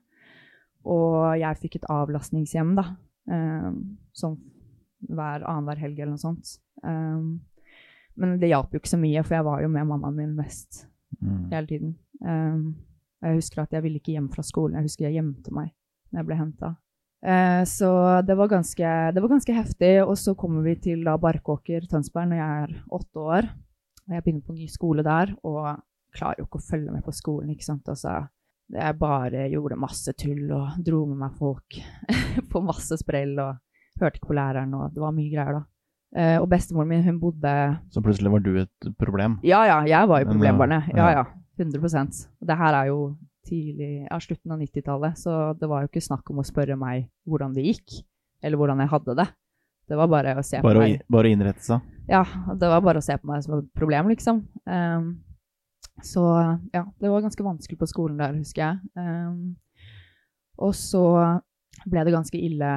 [0.90, 2.88] Og jeg fikk et avlastningshjem, da.
[3.30, 3.70] Eh,
[4.18, 4.38] sånn
[5.10, 6.58] hver annenhver helg eller noe sånt.
[6.84, 7.40] Um,
[8.20, 10.86] men det hjalp jo ikke så mye, for jeg var jo med mammaen min mest
[11.20, 11.50] Mm.
[11.52, 11.96] hele tiden.
[13.24, 14.80] Eh, jeg husker at jeg ville ikke hjem fra skolen.
[14.80, 15.74] Jeg husker jeg gjemte meg
[16.10, 16.72] når jeg ble henta.
[17.20, 17.92] Eh, så
[18.26, 19.94] det var, ganske, det var ganske heftig.
[20.06, 23.50] Og så kommer vi til da Barkåker, Tønsberg, når jeg er åtte år.
[24.08, 25.78] Og jeg begynner på ny skole der, og
[26.16, 27.90] klarer jo ikke å følge med på skolen, ikke sant.
[27.92, 28.16] Altså,
[28.74, 31.78] jeg bare gjorde masse tull og dro med meg folk
[32.52, 33.60] på masse sprell og
[34.02, 35.62] hørte ikke på læreren, og det var mye greier da.
[36.18, 37.52] Eh, og bestemoren min, hun bodde
[37.94, 39.38] Så plutselig var du et problem.
[39.46, 40.90] Ja, ja, jeg var jo problembarnet.
[40.96, 41.20] Ja, ja.
[41.20, 41.39] ja.
[41.60, 41.84] 100
[42.40, 43.00] Og det her er jo
[43.48, 47.08] tidlig, ja, slutten av 90-tallet, så det var jo ikke snakk om å spørre meg
[47.30, 48.02] hvordan det gikk,
[48.44, 49.28] eller hvordan jeg hadde det.
[49.90, 51.00] Det var bare å se på meg.
[51.02, 51.96] å, bare å innrette seg.
[52.10, 52.22] Ja,
[52.54, 54.44] det var bare å se på meg som et problem, liksom.
[54.70, 55.10] Um,
[56.06, 56.24] så
[56.74, 58.92] ja, det var ganske vanskelig på skolen der, husker jeg.
[58.94, 59.58] Um,
[60.62, 61.04] og så
[61.90, 62.74] ble det ganske ille.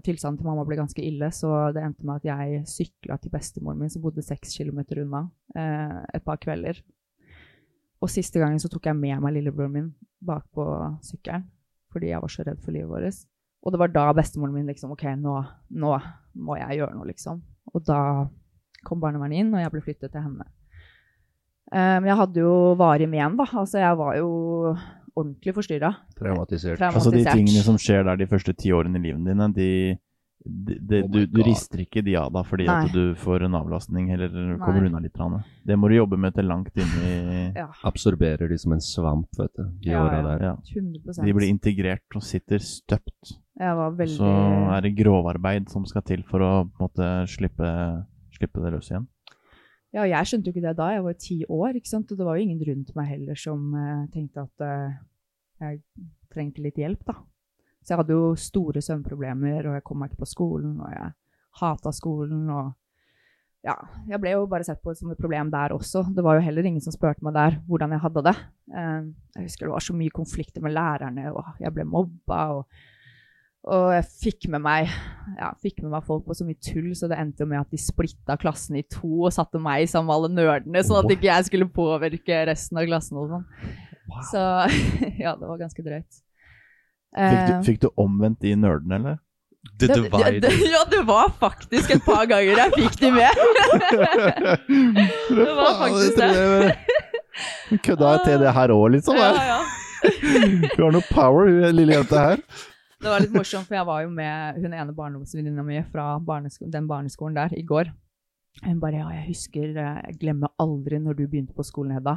[0.00, 3.80] Tilstanden til mamma ble ganske ille, så det endte med at jeg sykla til bestemoren
[3.80, 5.24] min, som bodde seks kilometer unna,
[5.58, 6.78] eh, et par kvelder.
[8.00, 9.90] Og siste gangen så tok jeg med meg lillebroren min
[10.24, 10.64] bak på
[11.04, 11.44] sykkelen,
[11.92, 13.26] fordi jeg var så redd for livet vårt.
[13.60, 15.34] Og det var da bestemoren min liksom OK, nå,
[15.82, 15.96] nå
[16.40, 17.42] må jeg gjøre noe, liksom.
[17.74, 18.00] Og da
[18.86, 20.46] kom barnevernet inn, og jeg ble flyttet til henne.
[21.70, 23.46] Um, jeg hadde jo varig men, da.
[23.52, 24.30] Altså, jeg var jo
[25.12, 25.92] ordentlig forstyrra.
[26.16, 26.80] Traumatisert.
[26.80, 26.96] Traumatisert.
[26.96, 29.70] Altså De tingene som skjer der de første ti årene i livet dine, de,
[30.44, 33.58] de, de, Oh du, du rister ikke de av da fordi at du får en
[33.58, 34.30] avlastning eller
[34.62, 34.88] kommer Nei.
[34.88, 35.12] unna litt.
[35.12, 35.42] grann.
[35.66, 37.12] Det må du jobbe med til langt inn i
[37.60, 39.64] Ja, Absorberer de som en svamp, vet du.
[39.84, 40.24] De Ja, åra ja.
[40.30, 40.44] der.
[40.48, 40.54] ja.
[40.80, 43.36] 100 De blir integrert og sitter støpt.
[43.60, 44.28] Veldig Så
[44.72, 47.72] er det grovarbeid som skal til for å på en måte slippe,
[48.32, 49.08] slippe det løs igjen.
[49.92, 50.88] Ja, jeg skjønte jo ikke det da.
[50.94, 52.12] Jeg var jo ti år, ikke sant.
[52.12, 54.94] Og det var jo ingen rundt meg heller som uh, tenkte at uh,
[55.60, 55.82] jeg
[56.32, 57.16] trengte litt hjelp, da.
[57.80, 61.10] Så jeg hadde jo store søvnproblemer, og jeg kom meg ikke på skolen, og jeg
[61.60, 62.70] hata skolen, og
[63.66, 63.74] ja,
[64.08, 66.06] jeg ble jo bare sett på som et problem der også.
[66.16, 68.36] Det var jo heller ingen som spurte meg der hvordan jeg hadde det.
[68.72, 69.02] Eh,
[69.36, 72.86] jeg husker det var så mye konflikter med lærerne, og jeg ble mobba, og,
[73.68, 74.88] og jeg fikk med meg
[75.36, 77.74] ja, fikk med meg folk på så mye tull, så det endte jo med at
[77.74, 81.28] de splitta klassen i to og satte meg sammen med alle nerdene, sånn at ikke
[81.28, 83.46] jeg skulle påvirke resten av klassen og sånn.
[84.32, 84.40] Så
[85.24, 86.24] ja, det var ganske drøyt.
[87.10, 89.16] Fikk du, Eh, fikk du omvendt de nerdene, eller?
[89.80, 90.48] The det- divide.
[90.72, 93.30] Ja, det var faktisk et par ganger jeg fikk de med.
[95.36, 96.76] det var faktisk det.
[97.70, 99.14] Hun kødda til det her òg, liksom.
[99.20, 99.60] Ja, ja.
[100.00, 102.38] Hun har noe power, hun lille jenta her.
[103.00, 106.68] Det var litt morsomt, for jeg var jo med hun ene barndomsvenninna mi fra barnesko
[106.72, 107.90] den barneskolen der i går.
[108.64, 112.16] Hun bare Ja, jeg husker Jeg glemmer aldri når du begynte på skolen, Hedda.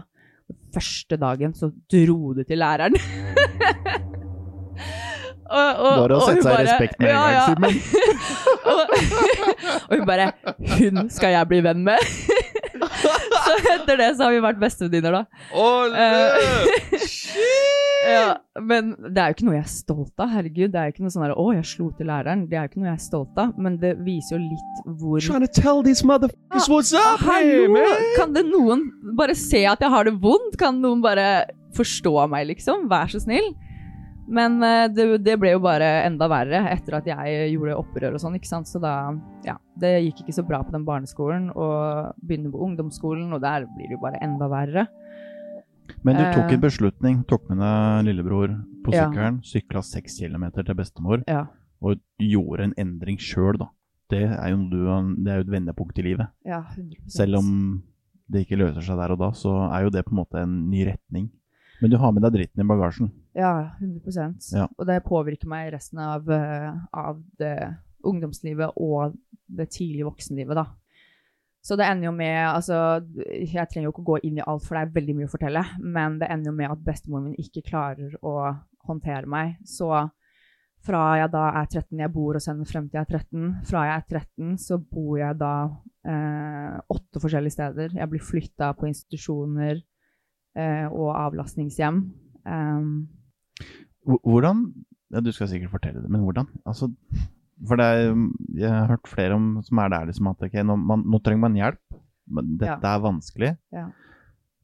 [0.75, 2.95] Første dagen så dro du til læreren.
[5.54, 7.46] og, og, Bare å og sette seg i respekt med en gang, ja.
[7.54, 7.74] Simen.
[8.74, 8.82] og,
[9.88, 10.28] og hun bare
[10.74, 12.13] Hun skal jeg bli venn med!
[13.46, 15.24] så etter det så har vi vært bestevenninner, da.
[16.04, 17.06] Eh,
[18.04, 18.26] ja,
[18.60, 20.32] men det er jo ikke noe jeg er stolt av.
[20.34, 22.46] Herregud, det er jo ikke noe sånn her, 'Å, jeg slo til læreren'.
[22.50, 25.24] Det er jo ikke noe jeg er stolt av, men det viser jo litt hvor
[25.24, 27.74] Trying to tell these motherfuckers what's up here, Hallo!
[27.78, 28.08] man!
[28.20, 28.88] Kan det noen
[29.18, 30.58] bare se at jeg har det vondt?
[30.60, 31.46] Kan noen bare
[31.78, 32.88] forstå meg, liksom?
[32.92, 33.54] Vær så snill.
[34.27, 38.21] Men eh, det, det ble jo bare enda verre etter at jeg gjorde opprør og
[38.23, 38.69] sånn, ikke sant.
[38.71, 39.12] Så da,
[39.45, 39.57] ja.
[39.79, 43.89] Det gikk ikke så bra på den barneskolen, og begynner på ungdomsskolen, og der blir
[43.89, 44.88] det jo bare enda verre.
[46.03, 46.53] Men du tok Eh.
[46.55, 48.53] en beslutning, tok med deg lillebror
[48.86, 49.09] på Ja.
[49.09, 51.45] sykkelen, sykla seks kilometer til bestemor, Ja.
[51.81, 53.67] og gjorde en endring sjøl, da.
[54.09, 56.27] Det er jo, det er jo et vendepunkt i livet.
[56.45, 57.83] Ja, 100 Selv om
[58.29, 60.69] det ikke løser seg der og da, så er jo det på en måte en
[60.69, 61.29] ny retning.
[61.81, 63.12] Men du har med deg dritten i bagasjen.
[63.34, 64.67] Ja, 100 Ja.
[64.78, 69.15] Og det påvirker meg resten av, eh, av det ungdomslivet og
[69.48, 70.67] det tidlige voksenlivet, da.
[71.63, 72.76] Så det ender jo med altså,
[73.15, 75.32] Jeg trenger jo ikke å gå inn i alt, for det er veldig mye å
[75.32, 75.63] fortelle.
[75.80, 78.36] Men det ender jo med at bestemoren min ikke klarer å
[78.84, 79.56] håndtere meg.
[79.63, 79.88] Så
[80.84, 83.46] fra jeg da er 13, jeg bor hos henne frem til jeg er 13.
[83.69, 85.54] Fra jeg er 13, så bor jeg da
[86.04, 87.96] eh, åtte forskjellige steder.
[87.96, 92.04] Jeg blir flytta på institusjoner eh, og avlastningshjem.
[92.43, 92.89] Um,
[94.06, 94.66] Hvordan
[95.13, 96.48] ja, Du skal sikkert fortelle det, men hvordan?
[96.66, 96.89] Altså,
[97.68, 98.16] for det er,
[98.58, 101.44] jeg har hørt flere om, som er der liksom at okay, nå, man, nå trenger
[101.46, 102.00] man hjelp,
[102.34, 103.52] men dette er vanskelig.
[103.76, 103.86] Ja.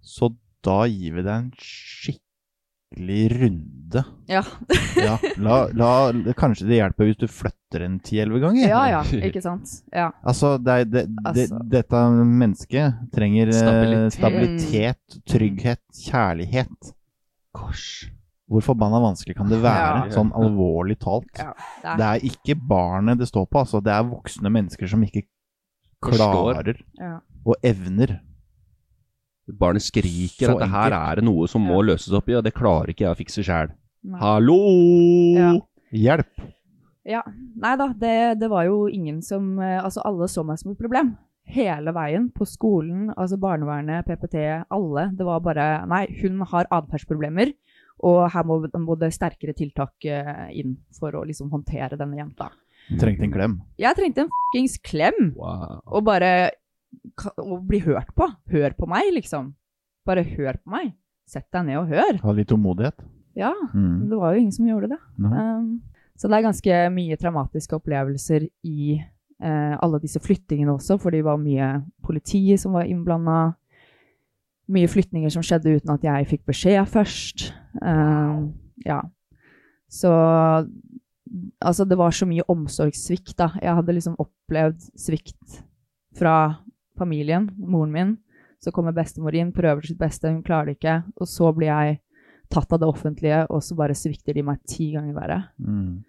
[0.02, 0.32] Så
[0.66, 4.04] da gir vi deg en skikkelig runde.
[4.32, 4.44] ja.
[5.00, 8.66] Ja, la, la, kanskje det hjelper hvis du flytter en ti-elleve ganger?
[8.68, 9.78] ja, ja, ikke sant?
[9.96, 10.10] Ja.
[10.28, 11.62] Altså, det, det, det, Altså.
[11.72, 14.18] dette mennesket trenger eh, Stabilitet.
[14.18, 16.96] stabilitet, trygghet, kjærlighet.
[17.56, 18.10] Gosh.
[18.50, 20.14] Hvor forbanna vanskelig kan det være, Ja.
[20.16, 21.30] sånn alvorlig talt?
[21.38, 21.52] Ja,
[21.84, 23.82] det Det er, er ikke barnet det står på, altså.
[23.84, 25.28] Det er voksne mennesker som ikke
[26.02, 27.20] klarer ja.
[27.46, 28.20] og evner.
[29.50, 32.44] Barnet skriker Så at det her er det noe som må løses opp i, og
[32.46, 33.72] det klarer ikke jeg å fikse sjæl.
[34.22, 34.60] Hallo!
[35.38, 35.54] Ja.
[35.92, 36.46] Hjelp!
[37.10, 37.24] ja.
[37.58, 40.80] Nei da, det, det var jo ingen som eh, Altså, alle så meg som et
[40.80, 41.16] problem.
[41.50, 42.30] Hele veien.
[42.30, 44.38] På skolen, altså barnevernet, PPT,
[44.70, 45.08] alle.
[45.18, 47.56] Det var bare Nei, hun har atferdsproblemer,
[48.06, 52.50] og her må, må det sterkere tiltak eh, inn for å liksom håndtere denne jenta.
[53.00, 53.58] Trengte en klem.
[53.78, 55.34] Jeg trengte en fuckings klem!
[55.38, 55.82] Wow.
[55.94, 56.32] Og bare
[57.38, 58.26] Å bli hørt på.
[58.50, 59.52] Hør på meg, liksom.
[60.10, 60.94] Bare hør på meg.
[61.30, 62.18] Sett deg ned og hør.
[62.24, 63.04] Ha litt tålmodighet.
[63.38, 64.10] Ja, Mm.
[64.10, 64.98] det var jo ingen som gjorde det.
[65.22, 65.30] No.
[65.30, 65.68] Um,
[66.18, 68.98] så det er ganske mye traumatiske opplevelser i
[69.44, 71.70] uh, alle disse flyttingene også, for det var mye
[72.04, 73.54] politi som var innblanda.
[74.70, 77.52] Mye flyttinger som skjedde uten at jeg fikk beskjed først.
[77.82, 78.54] Um,
[78.86, 79.02] ja.
[79.90, 80.14] Så
[81.62, 83.52] Altså, det var så mye omsorgssvikt, da.
[83.62, 85.60] Jeg hadde liksom opplevd svikt
[86.18, 86.56] fra
[86.98, 88.16] familien, moren min.
[88.58, 90.96] Så kommer bestemor inn, prøver sitt beste, hun klarer det ikke.
[91.22, 92.00] Og så blir jeg
[92.50, 95.40] tatt av det offentlige, og så bare svikter de meg ti ganger verre.
[95.62, 96.02] Mm.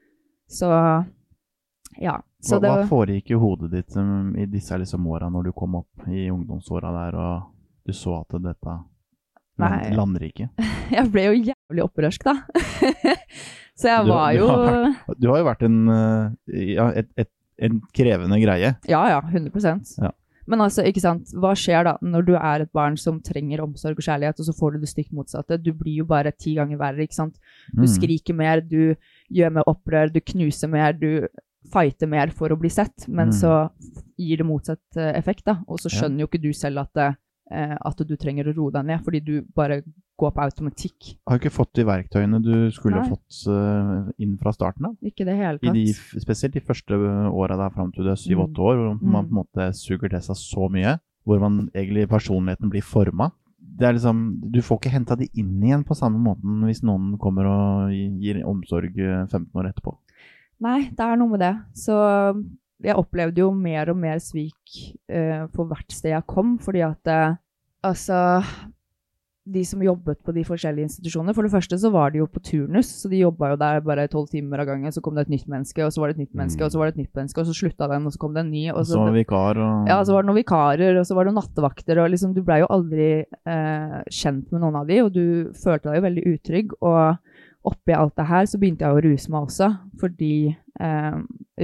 [0.49, 0.73] Så
[2.01, 2.17] ja.
[2.41, 5.53] Så Hva, det hva foregikk i hodet ditt um, i disse liksom, åra når du
[5.53, 7.51] kom opp i ungdomsåra der og
[7.85, 8.77] du så at dette
[9.61, 9.91] Nei.
[9.93, 10.63] landriket
[10.97, 11.35] Jeg ble jo
[11.71, 12.35] jævlig opprørsk, da.
[13.81, 17.09] så jeg Du- var du jo har Du har jo vært en, uh, ja, et,
[17.17, 17.31] et,
[17.61, 18.75] en krevende greie.
[18.89, 19.21] Ja, ja.
[19.21, 20.11] 100 Ja.
[20.51, 23.99] Men altså, ikke sant, hva skjer da når du er et barn som trenger omsorg
[24.01, 25.59] og kjærlighet, og så får du det stikk motsatte?
[25.63, 27.37] Du blir jo bare ti ganger verre, ikke sant.
[27.73, 27.87] Du Mm.
[27.87, 28.97] skriker mer, du
[29.31, 31.29] gjør mer opprør, du knuser mer, du
[31.71, 33.33] fighter mer for å bli sett, men Mm.
[33.37, 33.71] så
[34.19, 35.59] gir det motsatt eh, effekt, da.
[35.69, 36.01] Og så Ja.
[36.01, 36.97] skjønner jo ikke du selv at,
[37.53, 39.83] eh, at du trenger å roe deg ned, fordi du bare
[40.21, 41.11] går på automatikk.
[41.29, 43.09] Har du ikke fått de verktøyene du skulle Nei.
[43.11, 44.97] fått uh, inn fra starten av?
[45.03, 45.75] Ikke det hele I tatt.
[45.75, 46.99] de, spesielt de første
[47.33, 48.25] åra der fram til du er Mm.
[48.25, 49.29] syv-åtte år, hvor man Mm.
[49.29, 50.99] på en måte suger til seg så mye.
[51.27, 53.31] Hvor man egentlig personligheten blir forma.
[53.61, 57.47] Det liksom, Du får ikke henta de inn igjen på samme måten hvis noen kommer
[57.47, 59.97] og gir omsorg eh, 15 år etterpå.
[60.61, 61.55] Nei, det er noe med det.
[61.75, 61.95] Så
[62.83, 67.07] jeg opplevde jo mer og mer svik eh, for hvert sted jeg kom, fordi at
[67.07, 67.37] eh,
[67.85, 68.43] altså
[69.53, 71.35] de som jobbet på de forskjellige institusjonene.
[71.37, 74.07] For det første så var de jo på turnus, så de jobba jo der bare
[74.11, 74.93] tolv timer av gangen.
[74.95, 76.67] Så kom det et nytt menneske, og så var det et nytt menneske, Mm.
[76.67, 78.45] og så var det et nytt menneske, og så slutta den, og så kom det
[78.45, 78.65] en ny.
[78.71, 81.25] Og så, så, det, vikar og ja, så var det noen vikarer, og så var
[81.25, 85.03] det noen nattevakter, og liksom du blei jo aldri eh, kjent med noen av de,
[85.03, 85.25] og du
[85.59, 86.75] følte deg jo veldig utrygg.
[86.81, 87.17] Og
[87.71, 90.33] oppi alt det her så begynte jeg å ruse meg også, fordi
[90.81, 91.17] eh,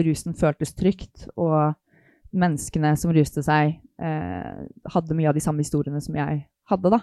[0.05, 1.75] rusen føltes trygt, og
[2.37, 4.59] menneskene som ruste seg, eh,
[4.92, 6.99] hadde mye av de samme historiene som jeg hadde, da.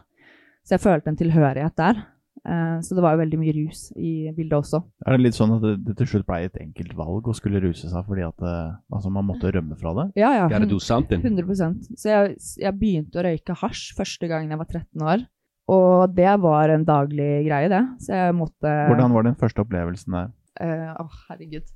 [0.64, 2.04] Så jeg følte en tilhørighet der.
[2.44, 4.82] Eh, så det var jo veldig mye rus i bildet også.
[5.06, 7.62] Er det litt sånn at det, det til slutt ble et enkelt valg å skulle
[7.64, 8.56] ruse seg fordi at det,
[8.92, 10.08] altså man måtte rømme fra det?
[10.20, 10.50] Ja, ja.
[10.52, 11.24] Gotta do something.
[11.24, 15.26] 100% Så jeg, jeg begynte å røyke hasj første gangen jeg var 13 år.
[15.72, 17.84] Og det var en daglig greie, det.
[18.04, 20.34] Så jeg måtte Hvordan var den første opplevelsen der?
[20.60, 21.72] Å, uh, oh, herregud.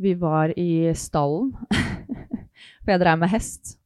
[0.00, 1.54] Vi var i stallen.
[2.84, 3.79] For jeg drev med hest.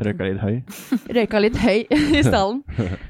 [0.00, 0.54] Røyka litt høy.
[1.18, 2.62] røyka litt høy i stallen.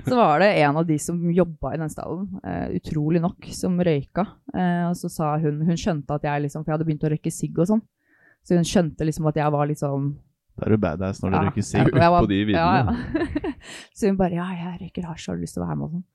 [0.02, 3.78] Så var det en av de som jobba i den stallen, uh, utrolig nok, som
[3.78, 4.24] røyka.
[4.50, 7.12] Uh, og så sa hun Hun skjønte at jeg liksom For jeg hadde begynt å
[7.14, 7.84] røyke sigg og sånn.
[8.42, 10.10] Så hun skjønte liksom at jeg var litt sånn
[10.58, 11.42] Da er du badass når du Ja.
[11.46, 11.92] røyker sigg.
[11.94, 12.58] på de viddene.
[12.58, 13.52] Ja, ja.
[13.96, 15.92] så hun bare Ja, jeg røyker hasj, har du lyst til å være med og
[16.00, 16.06] sånn?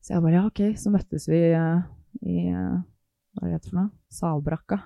[0.00, 0.60] Så jeg bare ja, ok.
[0.78, 1.82] Så møttes vi uh,
[2.22, 3.90] i Hva er det for noe?
[4.10, 4.80] Salbrakka.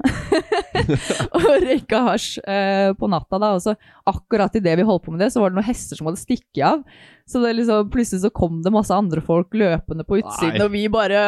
[1.36, 3.54] og røyka hasj eh, på natta, da.
[3.56, 3.72] Og så
[4.04, 6.64] akkurat idet vi holdt på med det, så var det noen hester som hadde stikket
[6.68, 6.82] av.
[7.24, 10.64] Så det liksom, plutselig så kom det masse andre folk løpende på utsiden, Nei.
[10.66, 11.22] og vi bare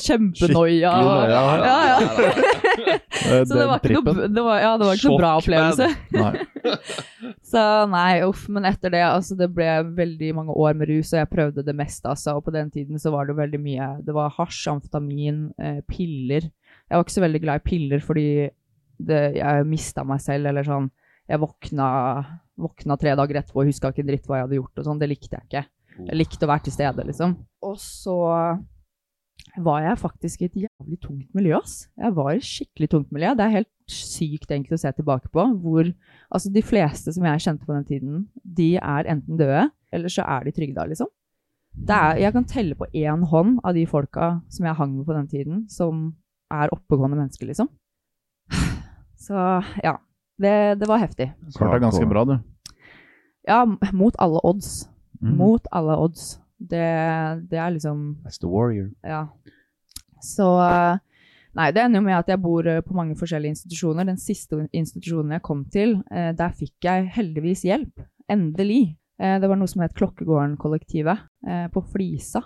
[0.00, 0.92] kjempenoia.
[0.96, 1.26] Og-.
[1.28, 1.98] Ja, ja.
[2.88, 5.90] Eh, Så det var ikke noe, det var, ja, det var ikke noe bra opplevelse.
[6.16, 6.32] Nei.
[7.52, 8.46] Så nei, uff.
[8.48, 11.76] Men etter det, altså, det ble veldig mange år med rus, og jeg prøvde det
[11.76, 12.38] meste, altså.
[12.38, 16.48] Og på den tiden så var det veldig mye Det var hasj, amfetamin, eh, piller.
[16.92, 18.26] Jeg var ikke så veldig glad i piller fordi
[19.02, 20.90] det, jeg mista meg selv, eller sånn
[21.30, 21.86] Jeg våkna,
[22.60, 25.00] våkna tre dager etterpå og huska ikke en dritt hva jeg hadde gjort, og sånn.
[25.00, 25.62] Det likte jeg ikke.
[26.10, 27.34] Jeg likte å være til stede, liksom.
[27.64, 28.16] Og så
[29.62, 31.86] var jeg faktisk i et jævlig tungt miljø, ass.
[31.96, 33.32] Jeg var i et skikkelig tungt miljø.
[33.38, 35.88] Det er helt sykt egentlig å se tilbake på, hvor
[36.32, 40.24] Altså, de fleste som jeg kjente på den tiden, de er enten døde, eller så
[40.24, 41.10] er de trygda, liksom.
[41.72, 45.06] Det er, jeg kan telle på én hånd av de folka som jeg hang med
[45.08, 46.10] på den tiden, som
[46.52, 47.68] er oppegående mennesker, liksom.
[49.22, 49.36] Så
[49.82, 49.96] ja.
[50.42, 51.28] Det, det var heftig.
[51.54, 52.32] Klarte er ganske bra, du.
[53.46, 53.60] Ja,
[53.92, 54.88] mot alle odds.
[55.20, 55.36] Mm.
[55.38, 56.40] Mot alle odds.
[56.58, 56.82] Det,
[57.50, 58.88] det er liksom That's the warrior.
[59.06, 59.26] Ja.
[60.22, 60.98] Så eh,
[61.58, 64.08] Nei, det ender jo med at jeg bor eh, på mange forskjellige institusjoner.
[64.08, 68.02] Den siste institusjonen jeg kom til, eh, der fikk jeg heldigvis hjelp.
[68.32, 68.96] Endelig.
[69.20, 72.44] Eh, Det var noe som het Klokkegården-kollektivet eh, på Flisa.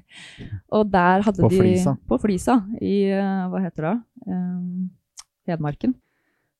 [0.76, 1.96] og der hadde På de Flisa?
[2.08, 3.96] På Flisa, i eh, Hva heter det?
[4.28, 4.90] Um,
[5.48, 5.96] Hedmarken.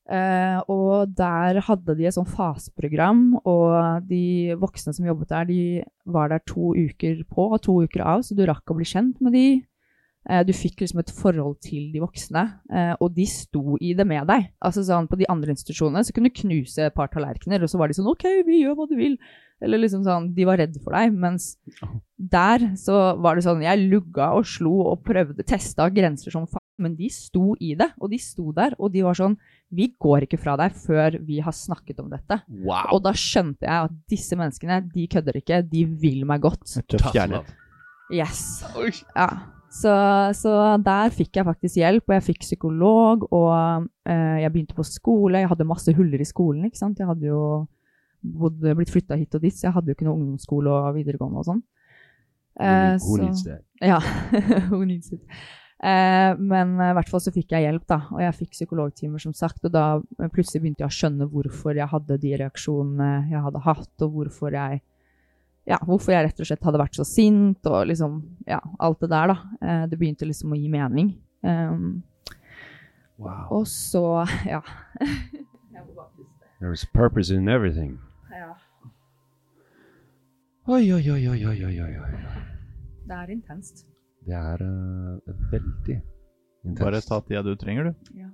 [0.09, 5.59] Eh, og der hadde de et sånn faseprogram, og de voksne som jobbet der, de
[6.09, 9.21] var der to uker på og to uker av, så du rakk å bli kjent
[9.21, 9.47] med de.
[10.27, 14.05] Eh, du fikk liksom et forhold til de voksne, eh, og de sto i det
[14.07, 14.49] med deg.
[14.61, 17.79] Altså sånn, På de andre institusjonene så kunne du knuse et par tallerkener, og så
[17.79, 19.15] var de sånn OK, vi gjør hva du vil.
[19.61, 21.11] Eller liksom sånn, De var redd for deg.
[21.15, 21.57] Mens
[22.17, 26.63] der så var det sånn Jeg lugga og slo og prøvde, testa grenser som faen.
[26.79, 29.35] Men de sto i det, og de sto der, og de var sånn
[29.69, 32.39] Vi går ikke fra deg før vi har snakket om dette.
[32.47, 32.95] Wow!
[32.95, 35.61] Og da skjønte jeg at disse menneskene, de kødder ikke.
[35.67, 36.63] De vil meg godt.
[36.87, 37.51] Tøff kjærlighet.
[38.09, 38.63] Yes.
[39.15, 39.58] Ja.
[39.69, 39.91] Så,
[40.33, 40.51] så
[40.81, 45.43] der fikk jeg faktisk hjelp, og jeg fikk psykolog, og eh, jeg begynte på skole.
[45.43, 46.97] Jeg hadde masse huller i skolen, ikke sant.
[46.99, 47.41] Jeg hadde jo
[48.23, 51.43] bodd, blitt flytta hit og dit, så jeg hadde jo ikke noe ungdomsskole og videregående
[51.43, 51.61] og sånn.
[52.59, 53.63] Eh, Who så- needs that?
[53.85, 53.99] ja,
[54.73, 55.21] who needs it?
[55.79, 58.01] Eh, men eh, i hvert fall så fikk jeg hjelp, da.
[58.11, 59.61] Og jeg fikk psykologtimer, som sagt.
[59.69, 59.85] Og da
[60.19, 64.17] eh, plutselig begynte jeg å skjønne hvorfor jeg hadde de reaksjonene jeg hadde hatt, og
[64.17, 64.81] hvorfor jeg
[65.69, 69.09] ja, hvorfor jeg rett og slett hadde vært så sint, og liksom Ja, alt det
[69.11, 69.37] der, da.
[69.61, 71.15] Eh, det begynte liksom å gi mening.
[71.43, 72.03] Um,
[73.19, 73.47] Wow.
[73.51, 74.61] og så Ja.
[74.99, 75.85] There.
[76.61, 77.99] There's purpose in everything.
[78.31, 78.53] Ja.
[80.67, 81.93] Oi, oi, oi, oi, oi, oi.
[81.99, 82.11] oi.
[83.07, 83.85] Det er intenst.
[84.27, 85.19] Det er uh,
[85.51, 86.81] veldig intenst.
[86.83, 88.19] Bare ta tida du trenger, du.
[88.19, 88.29] Ja.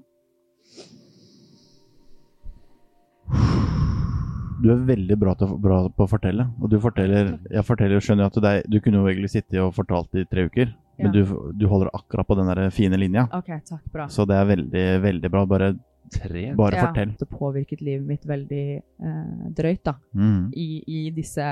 [4.65, 6.47] Du er veldig bra, til, bra på å fortelle.
[6.57, 10.17] Og du forteller Jeg forteller, skjønner at du, du kunne jo egentlig sittet og fortalt
[10.17, 11.21] i tre uker, men du,
[11.53, 13.27] du holder akkurat på den der fine linja.
[13.35, 13.83] OK, takk.
[13.93, 14.07] Bra.
[14.09, 15.45] Så det er veldig, veldig bra.
[15.49, 15.75] Bare,
[16.15, 16.47] Tre?
[16.57, 17.13] bare Ja, fortell.
[17.19, 19.95] Det påvirket livet mitt veldig eh, drøyt, da.
[20.13, 20.51] Mm.
[20.53, 21.47] i, i disse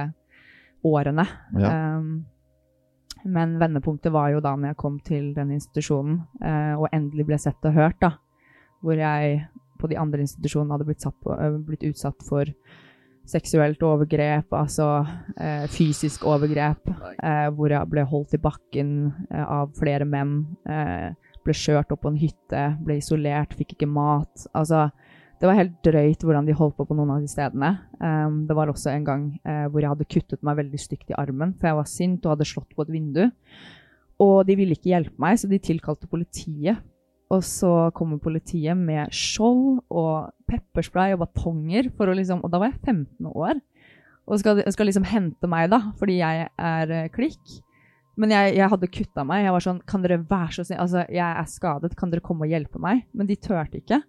[0.86, 1.26] årene.
[1.58, 1.74] Ja.
[1.98, 2.26] Um,
[3.24, 7.40] men vendepunktet var jo da når jeg kom til den institusjonen eh, og endelig ble
[7.40, 8.16] sett og hørt, da.
[8.84, 9.46] Hvor jeg
[9.80, 12.50] på de andre institusjonene hadde blitt, satt på, øh, blitt utsatt for
[13.30, 14.88] seksuelt overgrep, altså
[15.40, 16.92] eh, fysisk overgrep.
[17.24, 18.96] Eh, hvor jeg ble holdt i bakken
[19.30, 20.42] eh, av flere menn.
[20.68, 24.46] Eh, ble kjørt opp på en hytte, ble isolert, fikk ikke mat.
[24.56, 24.88] Altså,
[25.44, 27.74] det var helt drøyt hvordan de holdt på på noen av de stedene.
[28.00, 31.18] Um, det var også en gang eh, hvor jeg hadde kuttet meg veldig stygt i
[31.20, 33.26] armen, for jeg var sint og hadde slått på et vindu.
[34.24, 36.80] Og de ville ikke hjelpe meg, så de tilkalte politiet.
[37.34, 42.62] Og så kommer politiet med skjold og pepperspray og batonger, for å liksom, og da
[42.62, 43.62] var jeg 15 år.
[44.24, 47.58] Og skal, skal liksom hente meg, da, fordi jeg er eh, klikk.
[48.20, 49.42] Men jeg, jeg hadde kutta meg.
[49.48, 51.96] Jeg var sånn Kan dere være så snill Altså, jeg er skadet.
[51.98, 53.08] Kan dere komme og hjelpe meg?
[53.18, 54.04] Men de turte ikke.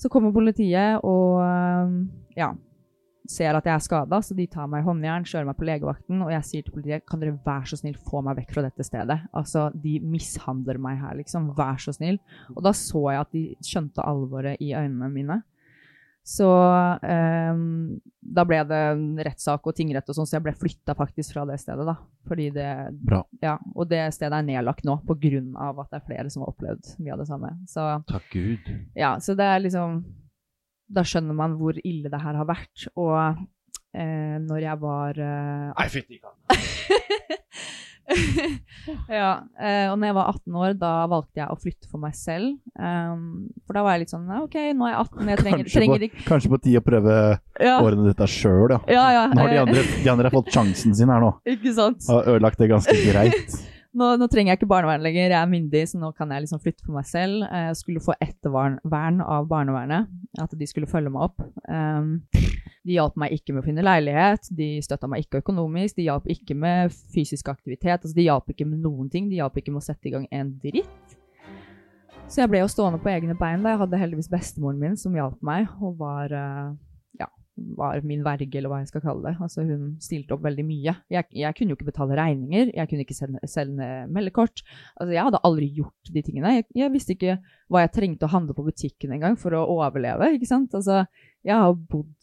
[0.00, 1.42] Så kommer politiet og
[2.38, 2.48] ja,
[3.30, 6.24] ser at jeg er skada, så de tar meg i håndjern, kjører meg på legevakten,
[6.26, 8.86] og jeg sier til politiet kan dere være så snill få meg vekk fra dette
[8.86, 9.20] stedet.
[9.36, 11.52] Altså, de mishandler meg her, liksom.
[11.58, 12.18] Vær så snill.
[12.56, 15.40] Og da så jeg at de skjønte alvoret i øynene mine.
[16.26, 16.46] Så
[17.02, 17.60] eh,
[18.20, 18.80] da ble det
[19.26, 21.96] rettssak og tingrett og sånn, så jeg ble flytta faktisk fra det stedet, da.
[22.28, 22.70] Fordi det
[23.08, 23.22] Bra.
[23.42, 26.44] Ja, og det stedet er nedlagt nå på grunn av at det er flere som
[26.44, 27.54] har opplevd mye av det samme.
[27.70, 28.68] Så Takk Gud.
[28.98, 30.02] ja, så det er liksom
[30.90, 32.88] Da skjønner man hvor ille det her har vært.
[32.98, 33.16] Og
[33.94, 36.58] eh, når jeg var eh, Nei, fytti katta.
[39.20, 39.30] ja,
[39.60, 42.56] eh, og når jeg var 18 år, da valgte jeg å flytte for meg selv.
[42.74, 45.76] Um, for da var jeg litt sånn OK, nå er jeg 18, jeg trenger, Kanskje,
[45.78, 47.16] trenger på, ikke kanskje på tide å prøve
[47.62, 48.80] ja, årene dette sjøl, ja.
[48.90, 51.34] ja, ja, Nå har de andre, de andre fått sjansen sin her nå.
[51.54, 52.02] Ikke sant?
[52.10, 53.60] Har ødelagt det ganske greit.
[53.90, 56.60] Nå, nå trenger jeg ikke barnevern lenger, jeg er myndig, så nå kan jeg liksom
[56.62, 57.42] flytte for meg selv.
[57.48, 60.06] Eh, Jeg skulle få ettervern av barnevernet,
[60.38, 61.42] at de skulle følge meg opp.
[61.66, 62.12] Um,
[62.86, 66.30] de hjalp meg ikke med å finne leilighet, de støtta meg ikke økonomisk, de hjalp
[66.30, 69.82] ikke med fysisk aktivitet, altså de hjalp ikke med noen ting, de hjalp ikke med
[69.82, 71.16] å sette i gang en dritt.
[72.30, 73.72] Så jeg ble jo stående på egne bein da.
[73.74, 76.68] Jeg hadde heldigvis bestemoren min som hjalp meg, og var eh,
[77.18, 77.26] ja,
[77.76, 79.36] var min verge, eller hva jeg skal kalle det.
[79.40, 80.94] Altså Hun stilte opp veldig mye.
[81.12, 84.62] Jeg, jeg kunne jo ikke betale regninger, jeg kunne ikke sende, sende meldekort.
[85.00, 86.54] Altså Jeg hadde aldri gjort de tingene.
[86.58, 87.38] Jeg, jeg visste ikke
[87.70, 90.32] hva jeg trengte å handle på butikken engang for å overleve.
[90.36, 90.74] ikke sant?
[90.74, 91.04] Altså,
[91.44, 92.14] Jeg har bodd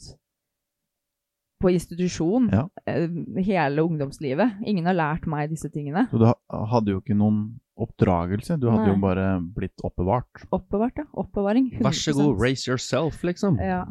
[1.62, 2.68] på institusjon Ja.
[2.86, 3.08] eh,
[3.44, 4.60] hele ungdomslivet.
[4.66, 6.04] Ingen har lært meg disse tingene.
[6.12, 6.28] Så du
[6.70, 8.94] hadde jo ikke noen oppdragelse, du hadde Nei.
[8.94, 9.26] jo bare
[9.56, 10.46] blitt oppbevart.
[10.54, 11.06] Oppbevart, ja.
[11.18, 11.72] Oppbevaring.
[11.82, 13.58] Vær så god, raise yourself, liksom.
[13.62, 13.84] Ja,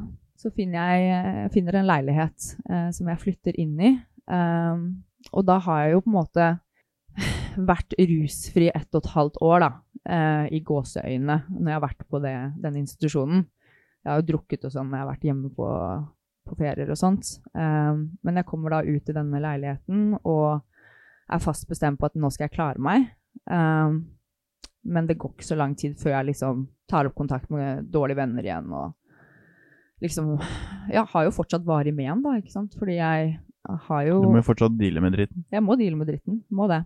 [0.47, 3.91] så finner jeg jeg finner en leilighet eh, som jeg flytter inn i.
[4.31, 5.03] Um,
[5.35, 6.47] og da har jeg jo på en måte
[7.71, 9.71] vært rusfri ett og et halvt år, da,
[10.07, 13.43] eh, i gåseøynene, når jeg har vært på det, den institusjonen.
[14.05, 15.71] Jeg har jo drukket og sånn når jeg har vært hjemme på,
[16.47, 17.33] på ferier og sånt.
[17.51, 20.61] Um, men jeg kommer da ut i denne leiligheten og
[21.27, 23.09] er fast bestemt på at nå skal jeg klare meg.
[23.51, 24.05] Um,
[24.87, 28.21] men det går ikke så lang tid før jeg liksom tar opp kontakt med dårlige
[28.21, 28.95] venner igjen og
[30.03, 30.37] liksom
[30.93, 32.77] Ja, har jo fortsatt varig men, da, ikke sant.
[32.79, 33.37] Fordi jeg
[33.89, 35.47] har jo Du må jo fortsatt deale med dritten.
[35.53, 36.43] Jeg må deale med dritten.
[36.51, 36.85] Må det.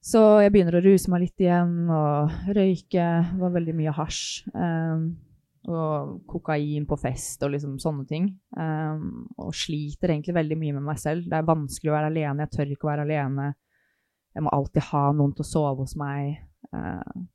[0.00, 3.08] Så jeg begynner å ruse meg litt igjen og røyke.
[3.32, 4.22] Det var veldig mye hasj.
[4.54, 5.10] Um,
[5.68, 8.30] og kokain på fest og liksom sånne ting.
[8.56, 11.28] Um, og sliter egentlig veldig mye med meg selv.
[11.28, 12.46] Det er vanskelig å være alene.
[12.46, 13.50] Jeg tør ikke å være alene.
[14.36, 16.40] Jeg må alltid ha noen til å sove hos meg.
[16.72, 17.26] Uh,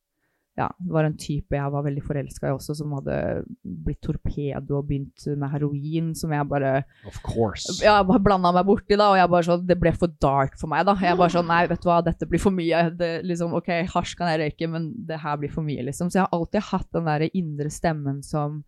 [0.56, 3.16] ja, det var en type jeg var veldig forelska i også, som hadde
[3.64, 6.72] blitt torpedo og begynt med heroin, som jeg bare
[7.10, 7.82] Of course.
[7.84, 10.56] ja, jeg bare blanda meg borti, da, og jeg bare sånn, det ble for dark
[10.62, 10.86] for meg.
[10.88, 10.96] da.
[11.04, 12.86] Jeg bare sånn, nei, vet du hva, dette blir for mye.
[12.96, 15.84] Det, liksom, ok, Hasj kan jeg røyke, men det her blir for mye.
[15.90, 16.08] liksom.
[16.10, 18.64] Så jeg har alltid hatt den der indre stemmen som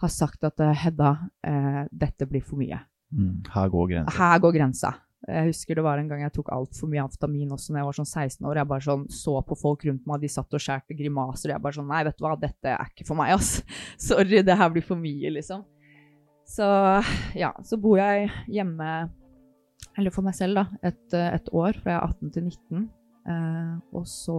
[0.00, 1.16] har sagt at eh, Hedda,
[1.46, 2.80] eh, dette blir for mye.
[3.12, 3.44] Mm.
[3.52, 4.16] Her går grensa.
[4.16, 4.94] Her går grensa.
[5.26, 7.96] Jeg husker det var en gang jeg tok altfor mye amfetamin også når jeg var
[7.98, 8.60] sånn 16 år.
[8.60, 11.50] Jeg bare sånn så på folk rundt meg, de satt og skjærte grimaser.
[11.50, 13.56] Jeg bare sånn Nei, vet du hva, dette er ikke for meg, ass.
[14.08, 15.64] Sorry, det her blir for mye, liksom.
[16.46, 16.66] Så
[17.34, 18.90] ja, så bor jeg hjemme,
[19.98, 22.84] eller for meg selv, da, et, et år fra jeg er 18 til 19.
[23.26, 24.38] Eh, og så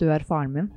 [0.00, 0.72] dør faren min.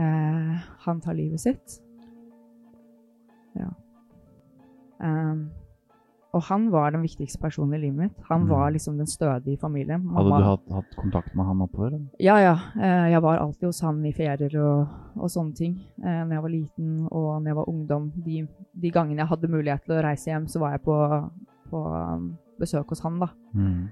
[0.00, 0.56] Eh,
[0.86, 1.76] han tar livet sitt.
[3.58, 3.68] Ja.
[5.00, 5.50] Um,
[6.36, 8.16] og han var den viktigste personen i livet mitt.
[8.28, 8.48] Han Mm.
[8.50, 10.02] var liksom den stødige i familien.
[10.12, 11.86] Hadde du hatt, hatt kontakt med han oppover?
[11.94, 12.08] eller?
[12.20, 12.56] ja, ja.
[12.76, 15.78] Eh, Jeg var alltid hos han i ferier og, og sånne ting.
[16.04, 18.12] Eh, når jeg var liten og når jeg var ungdom.
[18.24, 18.46] De,
[18.82, 20.98] de gangene jeg hadde mulighet til å reise hjem, så var jeg på,
[21.70, 23.28] på um, besøk hos han, da.
[23.54, 23.88] Mm.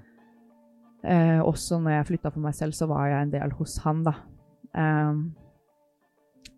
[1.03, 4.03] Eh, også når jeg flytta for meg selv, så var jeg en del hos han,
[4.03, 4.13] da.
[4.77, 5.33] Um,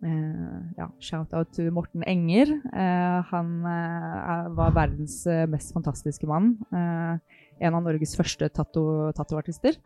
[0.00, 2.52] ja, shout-out til Morten Enger.
[2.72, 6.54] Eh, han eh, var verdens eh, mest fantastiske mann.
[6.72, 9.76] Eh, en av Norges første tattoartister.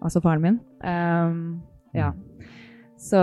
[0.00, 0.60] Altså faren min.
[1.96, 2.12] Ja.
[3.00, 3.20] Så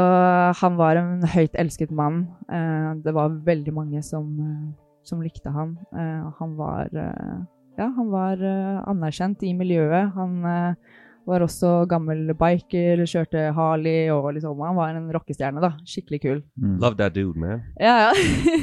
[0.57, 2.23] han var en høyt elsket mann.
[2.49, 4.71] Eh, det var veldig mange som, eh,
[5.05, 5.75] som likte han.
[5.93, 7.37] Eh, han var eh,
[7.77, 10.15] ja, han var eh, anerkjent i miljøet.
[10.17, 10.95] Han eh,
[11.27, 15.73] var også gammel biker, kjørte Harley og liksom Han var en rockestjerne, da.
[15.87, 16.41] Skikkelig kul.
[16.55, 16.77] Mm.
[16.83, 17.63] Love that dude, man.
[17.79, 18.11] Ja, ja.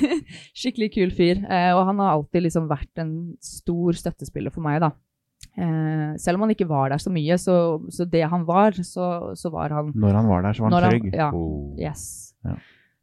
[0.60, 1.42] Skikkelig kul fyr.
[1.44, 4.92] Eh, og han har alltid liksom vært en stor støttespiller for meg, da.
[5.54, 7.56] Eh, selv om han ikke var der så mye, så,
[7.92, 10.88] så det han var, så, så var han Når han var der, så var han
[10.88, 11.10] trygg?
[11.10, 11.18] trygg.
[11.20, 11.76] ja, Oh.
[11.78, 12.32] Yes.
[12.44, 12.56] Ja.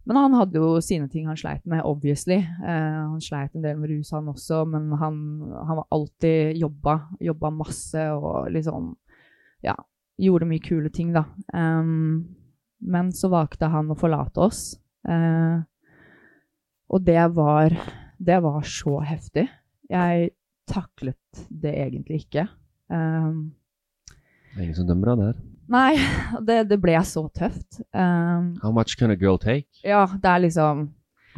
[0.10, 2.40] Men han hadde jo sine ting han sleit med, obviously.
[2.42, 5.20] Eh, han sleit en del med rus, han også, men han,
[5.68, 6.98] han var alltid jobba.
[7.22, 8.96] Jobba masse og liksom
[9.66, 9.76] Ja,
[10.22, 11.26] gjorde mye kule ting, da.
[11.54, 12.36] Um,
[12.82, 14.62] men så valgte han å forlate oss.
[15.08, 15.62] Uh,
[16.92, 17.74] og det var
[18.22, 19.48] Det var så heftig.
[19.90, 20.32] Jeg
[20.70, 22.46] taklet det egentlig ikke.
[22.92, 23.54] Um,
[24.52, 25.40] Det er ingen som dømmer deg der.
[25.72, 25.96] Nei,
[26.48, 27.80] det, det ble så tøft.
[27.96, 29.68] Um, How much can a girl take?
[29.84, 30.90] ja, det er liksom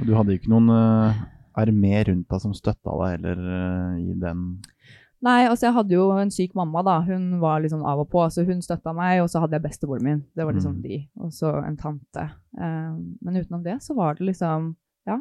[0.01, 1.23] Og du hadde ikke noen uh,
[1.55, 4.47] armé rundt deg som støtta deg heller uh, i den
[5.23, 6.97] Nei, altså jeg hadde jo en syk mamma, da.
[7.07, 8.25] Hun var liksom av og på.
[8.33, 10.23] Så hun støtta meg, og så hadde jeg bestemoren min.
[10.35, 10.81] Det var liksom Mm.
[10.83, 10.97] de.
[11.23, 12.25] Og så en tante.
[12.59, 14.75] Um, men utenom det så var det liksom
[15.07, 15.17] Ja.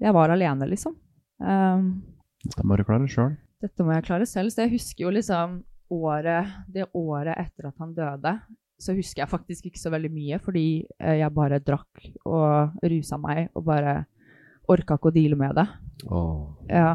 [0.00, 0.94] Jeg var alene, liksom.
[1.40, 2.02] Um,
[2.44, 3.36] Dette må du klare sjøl.
[3.62, 4.50] dette må jeg klare selv.
[4.50, 8.40] Så jeg husker jo liksom året, det året etter at han døde,
[8.80, 13.18] så husker jeg faktisk ikke så veldig mye, fordi eh, jeg bare drakk og rusa
[13.20, 14.06] meg og bare
[14.68, 15.66] orka ikke å deale med det.
[16.08, 16.46] Åh.
[16.70, 16.94] Ja.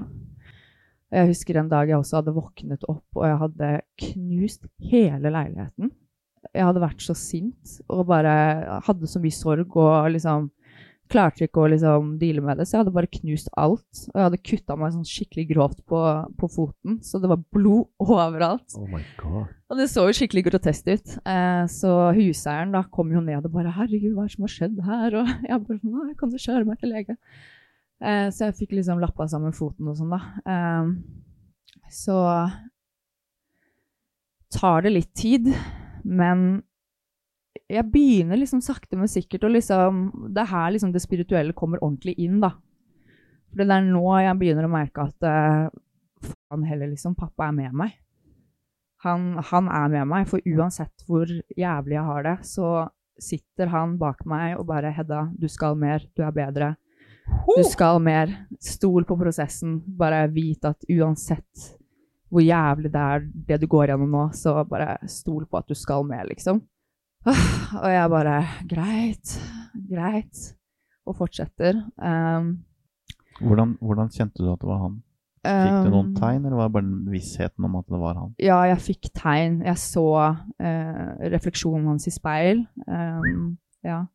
[1.16, 3.70] Jeg husker en dag jeg også hadde våknet opp, og jeg hadde
[4.04, 5.94] knust hele leiligheten.
[6.52, 8.36] Jeg hadde vært så sint og bare
[8.86, 10.52] hadde så mye sorg og liksom
[11.12, 14.02] klarte ikke å liksom deale med det, så jeg hadde bare knust alt.
[14.10, 16.02] Og jeg hadde kutta meg sånn skikkelig grovt på,
[16.40, 18.78] på foten, så det var blod overalt.
[18.80, 19.52] Oh my god.
[19.70, 21.18] Og det så jo skikkelig grotesk ut.
[21.22, 24.56] Eh, så huseieren da kom jo ned og bare 'Herregud, hva er det som har
[24.56, 27.18] skjedd her?' Og jeg bare 'Nei, kan du kjøre meg til lege?'
[28.04, 30.22] Eh, så jeg fikk liksom lappa sammen foten og sånn, da.
[30.52, 32.20] Eh, så
[34.56, 35.52] tar det litt tid,
[36.04, 36.64] men
[37.72, 40.02] jeg begynner liksom sakte, men sikkert å liksom
[40.36, 42.52] Det er her liksom det spirituelle kommer ordentlig inn, da.
[43.50, 45.70] For det er nå jeg begynner å merke at eh,
[46.26, 47.16] faen heller, liksom.
[47.18, 47.96] Pappa er med meg.
[49.06, 52.88] Han, han er med meg, for uansett hvor jævlig jeg har det, så
[53.22, 56.04] sitter han bak meg og bare 'Hedda, du skal mer.
[56.18, 56.76] Du er bedre.
[57.26, 58.32] Du skal mer.
[58.62, 59.80] Stol på prosessen.
[59.98, 61.72] Bare vit at uansett
[62.36, 65.76] hvor jævlig det er, det du går gjennom nå, så bare stol på at du
[65.78, 66.60] skal mer, liksom.
[67.84, 68.38] Og jeg bare
[68.70, 69.36] Greit.
[69.90, 70.46] Greit.
[71.06, 71.80] Og fortsetter.
[72.02, 72.58] Um,
[73.36, 75.02] Hvordan, hvordan kjente du at det var han?
[75.46, 78.32] Fikk du noen um, tegn, eller var det bare vissheten om at det var han?
[78.42, 79.60] Ja, jeg fikk tegn.
[79.68, 82.64] Jeg så uh, refleksjonen hans i speil.
[82.88, 84.06] Um, ja.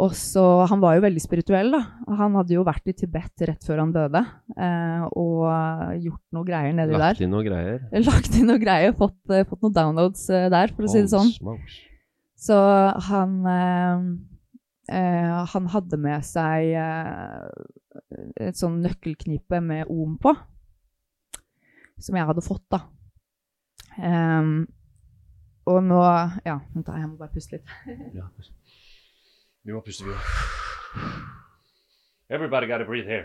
[0.00, 1.82] Og så Han var jo veldig spirituell, da.
[2.16, 4.22] Han hadde jo vært i Tibet rett før han døde
[4.56, 5.44] eh, og
[6.00, 7.02] gjort noe greier nedi der.
[7.12, 7.82] Lagt inn noe greier.
[8.08, 11.12] Lagt inn noe greier, fått, uh, fått noen downloads uh, der, for å si det
[11.12, 11.34] sånn.
[11.36, 11.80] smokes.
[12.42, 12.56] Så
[13.06, 14.00] han eh,
[14.96, 16.72] eh, Han hadde med seg
[18.40, 20.32] et sånn nøkkelknipe med om på,
[22.02, 22.80] som jeg hadde fått, da.
[24.00, 24.64] Um,
[25.68, 26.00] og nå
[26.48, 27.74] Ja, vent da, jeg må bare puste litt.
[28.16, 28.26] Ja.
[29.62, 30.14] Vi må puste, vi
[32.32, 33.24] Everybody gotta breathe here.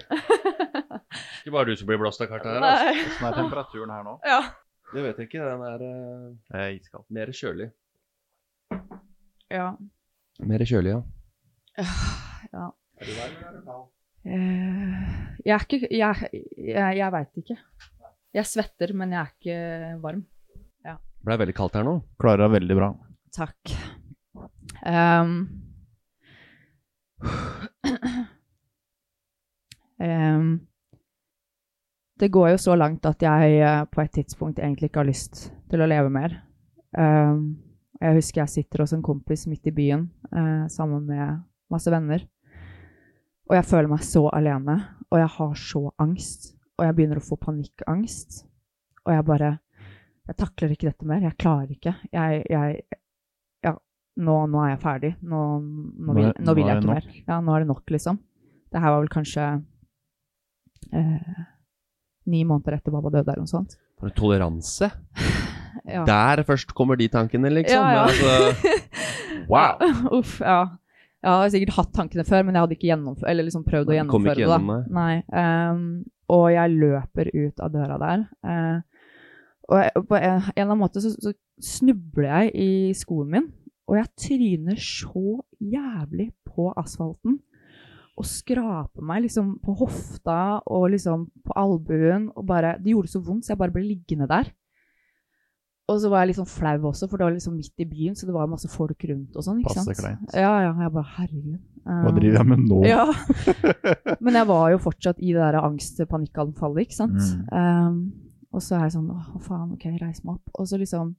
[1.42, 2.64] Ikke bare du som blir blåst av kartet her.
[2.64, 2.94] Altså.
[3.08, 4.16] Hvordan er temperaturen her nå?
[4.28, 4.40] Ja.
[4.92, 5.46] Det vet jeg ikke.
[5.48, 7.06] Den er uh, iskald.
[7.16, 7.70] mer kjølig.
[9.52, 9.68] ja.
[10.52, 11.86] Mer kjølig, ja.
[12.58, 12.66] ja.
[13.00, 13.86] Er du varm eller er du kald?
[14.28, 15.06] Eh,
[15.46, 17.58] jeg er ikke Jeg, jeg, jeg veit ikke.
[18.36, 20.26] Jeg svetter, men jeg er ikke varm.
[21.28, 21.98] Ble veldig kaldt her nå.
[22.22, 22.92] Klarer deg veldig bra.
[23.36, 23.74] Takk.
[24.88, 25.40] Ehm.
[29.98, 30.60] Ehm,
[32.20, 35.48] det går jo så langt at jeg eh, på et tidspunkt egentlig ikke har lyst
[35.70, 36.36] til å leve mer.
[36.98, 37.58] Um,
[38.02, 41.42] jeg husker jeg sitter hos en kompis midt i byen uh, sammen med
[41.74, 42.24] masse venner.
[43.50, 44.78] Og jeg føler meg så alene,
[45.10, 46.52] og jeg har så angst.
[46.78, 48.44] Og jeg begynner å få panikkangst.
[49.06, 49.58] Og jeg bare
[50.28, 51.22] Jeg takler ikke dette mer.
[51.24, 51.94] Jeg klarer ikke.
[52.12, 52.82] Jeg, jeg
[54.18, 55.12] nå, nå er jeg ferdig.
[55.22, 57.10] Nå, nå, vil, Nå vil jeg ikke mer.
[57.28, 58.20] Ja, nå er det nok, liksom.
[58.74, 59.46] Det her var vel kanskje
[60.92, 61.44] eh,
[62.28, 63.78] ni måneder etter pappa døde, eller noe sånt.
[64.02, 64.92] For toleranse.
[65.88, 66.02] Ja.
[66.04, 67.80] Der først kommer de tankene, liksom.
[67.80, 68.08] Ja, ja.
[68.10, 68.74] Altså,
[69.54, 70.18] wow.
[70.18, 70.58] Uff, ja.
[71.24, 72.98] Jeg har sikkert hatt tankene før, men jeg hadde ikke
[73.40, 74.44] liksom prøvd å Nei, gjennomføre det.
[74.44, 74.78] gjennom da.
[74.98, 75.14] Nei.
[75.32, 75.86] um,
[76.34, 78.26] og jeg løper ut av døra der.
[78.44, 79.08] Uh,
[79.68, 83.48] og jeg, på en, en eller annen måte så, så snubler jeg i skoen min,
[83.88, 87.40] og jeg tryner så jævlig på asfalten.
[88.18, 92.32] Og skraper meg liksom på hofta og liksom på albuen.
[92.36, 94.50] Og bare, det gjorde så vondt, så jeg bare ble liggende der.
[95.88, 98.16] Og så var jeg litt sånn flau også, for det var liksom midt i byen,
[98.18, 99.62] så det var masse folk rundt og sånn.
[99.62, 100.02] ikke Passe sant?
[100.02, 100.34] kleint.
[100.36, 100.74] Ja, ja.
[100.84, 101.62] Jeg bare Herregud.
[101.88, 102.82] Hva driver jeg med nå?
[102.84, 103.06] Ja.
[104.26, 107.22] Men jeg var jo fortsatt i det der angst-panikkanfallet, ikke sant.
[107.22, 107.46] Mm.
[107.56, 108.02] Um,
[108.52, 110.52] og så er jeg sånn Å, faen, OK, reis meg opp.
[110.60, 111.14] Og så liksom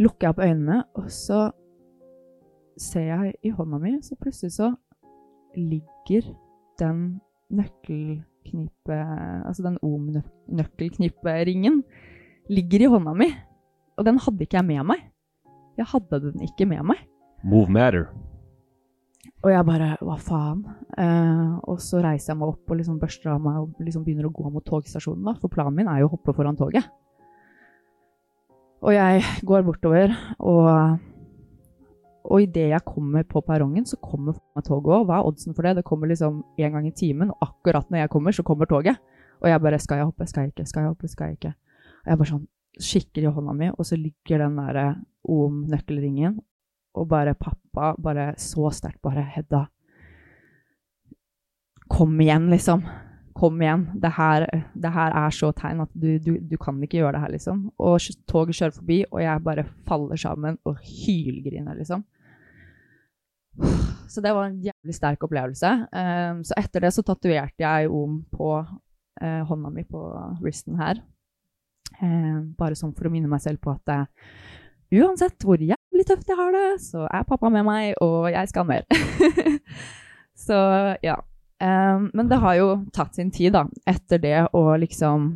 [0.00, 1.50] lukker jeg opp øynene, og så
[2.80, 4.72] ser jeg i hånda mi, så plutselig så
[5.56, 6.32] ligger
[6.80, 7.20] den
[7.52, 8.98] nøkkelknipe...
[9.44, 11.82] Altså den om-nøkkelkniperingen
[12.50, 13.28] ligger i hånda mi.
[13.98, 15.04] Og den hadde ikke jeg med meg.
[15.76, 17.04] Jeg hadde den ikke med meg.
[17.44, 18.08] Move matter.
[19.40, 20.64] Og jeg bare Hva faen?
[21.00, 24.28] Eh, og så reiser jeg meg opp og liksom børster av meg og liksom begynner
[24.28, 25.24] å gå mot togstasjonen.
[25.24, 26.88] da, For planen min er jo å hoppe foran toget.
[28.80, 30.98] Og jeg går bortover, og,
[32.24, 35.04] og idet jeg kommer på perrongen, så kommer toget òg.
[35.08, 35.76] Hva er oddsen for det?
[35.80, 38.96] Det kommer liksom én gang i timen, og akkurat når jeg kommer, så kommer toget.
[39.40, 40.26] Og jeg bare Skal jeg hoppe?
[40.26, 40.66] Skal jeg ikke?
[40.66, 41.08] Skal jeg hoppe?
[41.08, 41.54] Skal jeg ikke?
[42.04, 42.48] Og jeg bare sånn
[42.80, 44.86] kikker i hånda mi, og så ligger den derre
[45.28, 46.38] OM-nøkkelringen,
[46.96, 49.66] og bare pappa bare så sterkt bare Hedda,
[51.90, 52.86] kom igjen, liksom.
[53.40, 53.86] Kom igjen.
[54.02, 54.44] Det her,
[54.76, 57.62] det her er så tegn at du, du, du kan ikke gjøre det her, liksom.
[57.80, 57.96] Og
[58.28, 62.04] toget kjører forbi, og jeg bare faller sammen og hylgriner, liksom.
[64.10, 65.70] Så det var en jævlig sterk opplevelse.
[65.94, 70.02] Um, så etter det så tatoverte jeg om på uh, hånda mi på
[70.42, 71.00] wristen her.
[72.00, 74.04] Um, bare sånn for å minne meg selv på at uh,
[75.00, 78.68] uansett hvor jævlig tøft jeg har det, så er pappa med meg, og jeg skal
[78.68, 78.86] mer.
[80.46, 80.60] så
[81.06, 81.20] ja.
[81.60, 85.26] Um, men det har jo tatt sin tid, da, etter det å liksom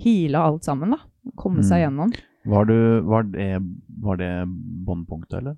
[0.00, 0.98] heale alt sammen, da.
[1.36, 1.84] Komme seg Mm.
[1.84, 2.12] gjennom.
[2.46, 3.48] Var, du, var det,
[4.02, 4.30] var det
[4.86, 5.56] båndpunktet, eller?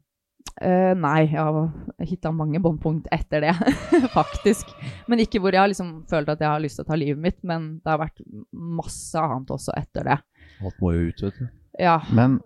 [0.58, 1.68] Uh, nei, jeg har
[2.02, 3.52] hitta mange båndpunkt etter det,
[4.18, 4.66] faktisk.
[5.06, 7.20] Men ikke hvor jeg har liksom følt at jeg har lyst til å ta livet
[7.22, 8.22] mitt, men det har vært
[8.52, 10.16] masse annet også etter det.
[10.64, 11.46] Alt må jo ut, vet du.
[11.78, 12.40] Ja, Men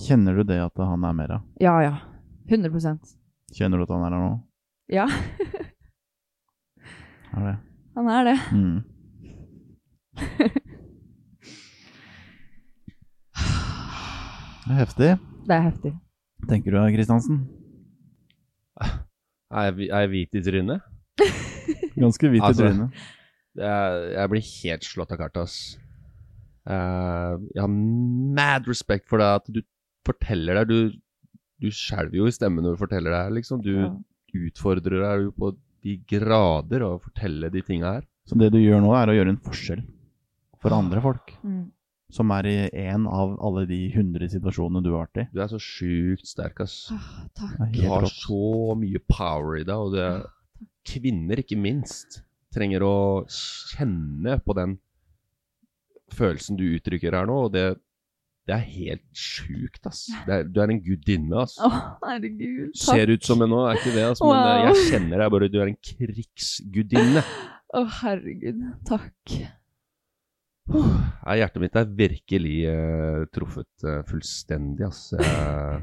[0.00, 1.42] kjenner du det at han er mer av?
[1.60, 1.94] ja, ja.
[2.48, 3.12] 100%
[3.56, 4.32] Kjenner du at han er her nå?
[4.92, 5.06] Ja,
[7.34, 7.56] Er det?
[7.96, 8.38] han er det.
[8.52, 8.82] Mm.
[14.64, 15.10] Det er heftig.
[15.44, 15.92] Det er heftig.
[16.48, 17.40] Tenker du, Kristiansen?
[18.80, 20.80] Er jeg, er jeg hvit i trynet?
[22.04, 23.02] Ganske hvit Altså, i trynet.
[23.54, 25.58] Det er, jeg blir helt slått av kartet, ass.
[26.64, 29.60] Uh, jeg har mad respekt for deg at du
[30.08, 30.94] forteller deg Du,
[31.60, 33.60] du skjelver jo i stemmen når du forteller det liksom.
[33.64, 33.92] Du Ja.
[34.34, 35.52] Utfordrer deg jo på
[35.84, 38.04] de grader å fortelle de tinga her.
[38.24, 39.82] Så det du gjør nå, er å gjøre en forskjell
[40.62, 41.34] for andre folk.
[41.44, 41.64] Mm.
[42.14, 45.26] Som er i én av alle de hundre situasjonene du har vært i.
[45.34, 46.86] Du er så sjukt sterk, ass.
[46.94, 47.74] Ah, takk.
[47.74, 50.08] Du har så mye power i deg, og det
[50.88, 52.22] kvinner, ikke minst,
[52.54, 52.96] trenger å
[53.28, 54.78] kjenne på den
[56.14, 57.66] følelsen du uttrykker her nå, og det,
[58.44, 60.02] det er helt sjukt, ass.
[60.26, 61.54] Det er, du er en gudinne, ass.
[61.64, 61.70] Å,
[62.04, 62.74] herregud.
[62.76, 62.84] Takk.
[62.84, 64.64] Ser ut som en nå, er ikke det, ass, men eh, Wow.
[64.68, 67.22] jeg kjenner deg bare, du er en krigsgudinne.
[67.74, 68.60] Å, herregud.
[68.90, 69.36] Takk.
[70.74, 75.10] Ja, hjertet mitt er virkelig uh, truffet uh, fullstendig, ass.
[75.16, 75.80] Eh,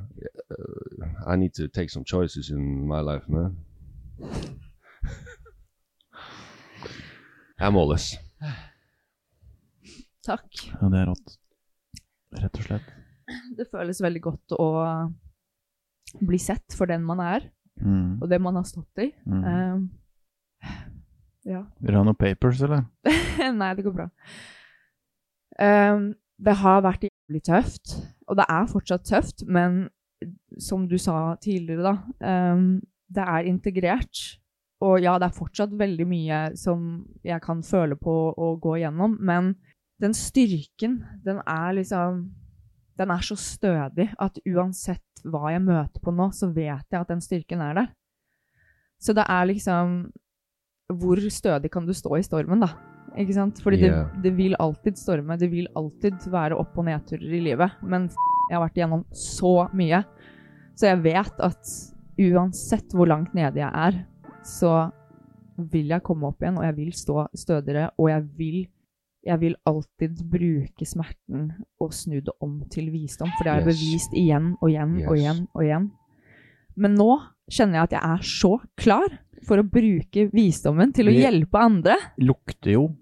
[1.25, 3.57] I need to take some choices in my life, man.
[7.61, 8.11] Jeg måles.
[10.25, 10.49] Takk.
[10.77, 11.37] Ja, det er rått.
[12.39, 12.91] Rett og slett.
[13.57, 14.67] Det føles veldig godt å
[16.21, 17.49] bli sett for den man er,
[17.81, 18.19] Mm.
[18.21, 19.07] og det man har stått i.
[19.25, 19.43] Mm.
[19.47, 19.85] Um,
[21.47, 21.61] ja.
[21.79, 22.83] Vil du ha noen papers, eller?
[23.57, 24.09] Nei, det går bra.
[25.57, 26.11] Um,
[26.41, 27.95] det har vært jævlig tøft,
[28.27, 29.87] og det er fortsatt tøft, men
[30.61, 32.67] som du sa tidligere, da, um,
[33.09, 34.21] det er integrert.
[34.81, 39.17] Og ja, det er fortsatt veldig mye som jeg kan føle på å gå igjennom,
[39.21, 39.55] men
[40.01, 42.29] den styrken, den er liksom
[42.99, 47.07] Den er så stødig at uansett hva jeg møter på nå, så vet jeg at
[47.09, 47.87] den styrken er der.
[49.01, 50.11] Så det er liksom
[50.91, 52.67] Hvor stødig kan du stå i stormen, da?
[53.17, 53.61] Ikke sant?
[53.63, 54.09] Fordi Yeah.
[54.15, 55.37] det, det vil alltid storme.
[55.39, 57.71] Det vil alltid være opp- og nedturer i livet.
[57.81, 58.09] Men
[58.49, 60.03] jeg har vært igjennom så mye.
[60.75, 61.71] Så jeg vet at
[62.19, 64.05] uansett hvor langt nede jeg er,
[64.43, 64.91] så
[65.57, 68.67] vil jeg komme opp igjen, og jeg vil stå stødigere, og jeg vil
[69.23, 73.67] jeg vil alltid bruke smerten og snu det om til visdom, for det har jeg
[73.67, 73.81] Yes.
[73.81, 75.91] bevist igjen og igjen og igjen og igjen.
[76.75, 77.09] Men nå
[77.51, 81.59] kjenner jeg at jeg er så klar for å bruke visdommen til å Vi- hjelpe
[81.59, 81.95] andre.
[82.19, 82.95] Lukter jo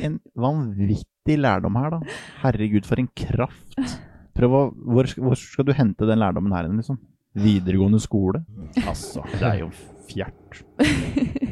[0.00, 2.00] en vanvittig lærdom her, da.
[2.42, 3.98] Herregud, for en kraft.
[4.34, 6.98] Prøv å Hvor, hvor skal du hente den lærdommen her, liksom?
[7.36, 8.44] Videregående skole?
[8.86, 9.70] Altså, det er jo
[10.08, 10.62] fjert.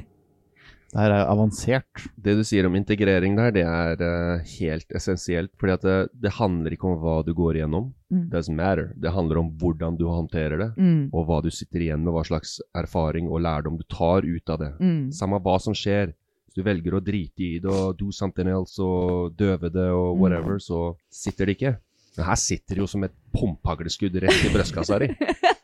[0.97, 2.07] Det her er avansert.
[2.17, 5.51] Det du sier om integrering der, det er uh, helt essensielt.
[5.61, 7.91] fordi at det, det handler ikke om hva du går igjennom.
[8.09, 8.23] Mm.
[8.33, 8.95] Doesn't matter.
[8.97, 12.25] Det handler om hvordan du håndterer det, Mm, og hva du sitter igjen med, hva
[12.25, 14.73] slags erfaring og lærdom du tar ut av det.
[14.81, 16.15] mm, Samme hva som skjer.
[16.47, 20.17] Hvis du velger å drite i det og do something else og døve det og
[20.17, 20.21] Mm.
[20.23, 21.77] whatever, så sitter det ikke.
[22.17, 25.11] Men her sitter det jo som et pumphagleskudd rett i brystkassa di.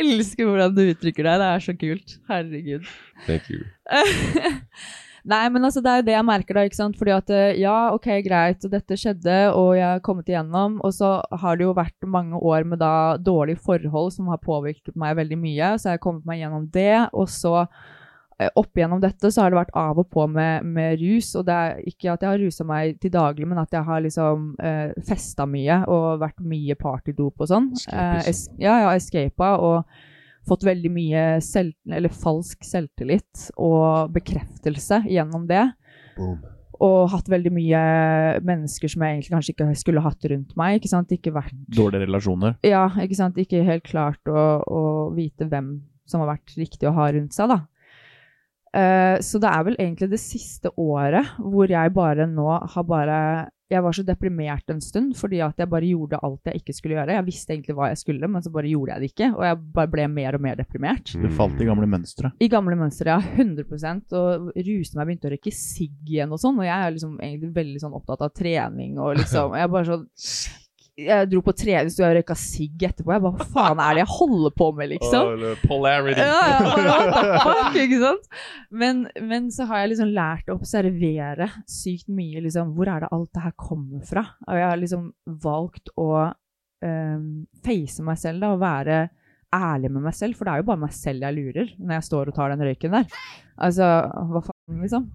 [0.00, 1.42] Jeg elsker hvordan du uttrykker deg.
[1.42, 2.16] Det er så kult.
[2.30, 2.90] Herregud.
[3.26, 3.64] Thank you.
[5.30, 6.96] Nei, men altså, det er jo det jeg merker da, ikke sant?
[6.96, 11.18] Fordi at eh, ja, ok, greit, dette skjedde, og jeg har kommet igjennom, og så
[11.42, 15.40] har det jo vært mange år med da dårlige forhold som har påvirket meg veldig
[15.42, 17.66] mye, så jeg har kommet meg gjennom det, og så
[18.56, 21.32] opp igjennom dette så har det vært av og på med, med rus.
[21.38, 24.04] Og det er ikke at jeg har rusa meg til daglig, men at jeg har
[24.04, 27.68] liksom eh, festa mye og vært mye partydop og sånn.
[27.92, 28.30] Eh,
[28.62, 30.00] ja, ja, escapa og
[30.48, 35.66] fått veldig mye selv, eller falsk selvtillit og bekreftelse gjennom det.
[36.16, 36.40] Boom.
[36.80, 37.80] Og hatt veldig mye
[38.46, 40.78] mennesker som jeg egentlig kanskje ikke skulle hatt rundt meg.
[40.78, 41.12] ikke sant?
[41.12, 42.56] Ikke vært Dårlige relasjoner.
[42.64, 43.36] ja, ikke sant?
[43.36, 44.82] Ikke helt klart å, å
[45.12, 45.74] vite hvem
[46.08, 47.60] som har vært riktig å ha rundt seg, da.
[48.70, 53.16] Eh, så det er vel egentlig det siste året hvor jeg bare nå har bare
[53.70, 56.96] Jeg var så deprimert en stund fordi at jeg bare gjorde alt jeg ikke skulle
[56.96, 57.14] gjøre.
[57.14, 59.28] Jeg visste egentlig hva jeg skulle, men så bare gjorde jeg det ikke.
[59.36, 61.12] Og jeg bare ble mer og mer deprimert.
[61.14, 62.32] Du falt i gamle mønstre.
[62.42, 63.20] I gamle mønstre, ja.
[63.38, 66.58] 100% Og ruste meg, begynte å røyke sigg igjen og sånn.
[66.58, 69.90] Og jeg er liksom egentlig veldig sånn opptatt av trening og liksom Jeg er bare
[69.92, 70.06] sånn
[71.00, 73.12] Jeg dro på trening, så jeg røyka sigg etterpå.
[73.14, 75.44] Jeg bare Hva faen er det jeg holder på med, liksom?
[75.64, 76.26] polarity.
[76.26, 76.40] Ja,
[76.84, 76.98] ja,
[77.46, 78.28] fuck, ikke sant?
[78.82, 83.12] Men, men så har jeg liksom lært å observere sykt mye, liksom, hvor er det
[83.14, 84.26] alt det her kommer fra?
[84.48, 85.08] Og jeg har liksom
[85.46, 87.30] valgt å um,
[87.64, 89.00] face meg selv da, og være
[89.54, 92.06] ærlig med meg selv, for det er jo bare meg selv jeg lurer når jeg
[92.06, 93.22] står og tar den røyken der.
[93.60, 93.88] Altså,
[94.30, 95.08] hva faen, liksom?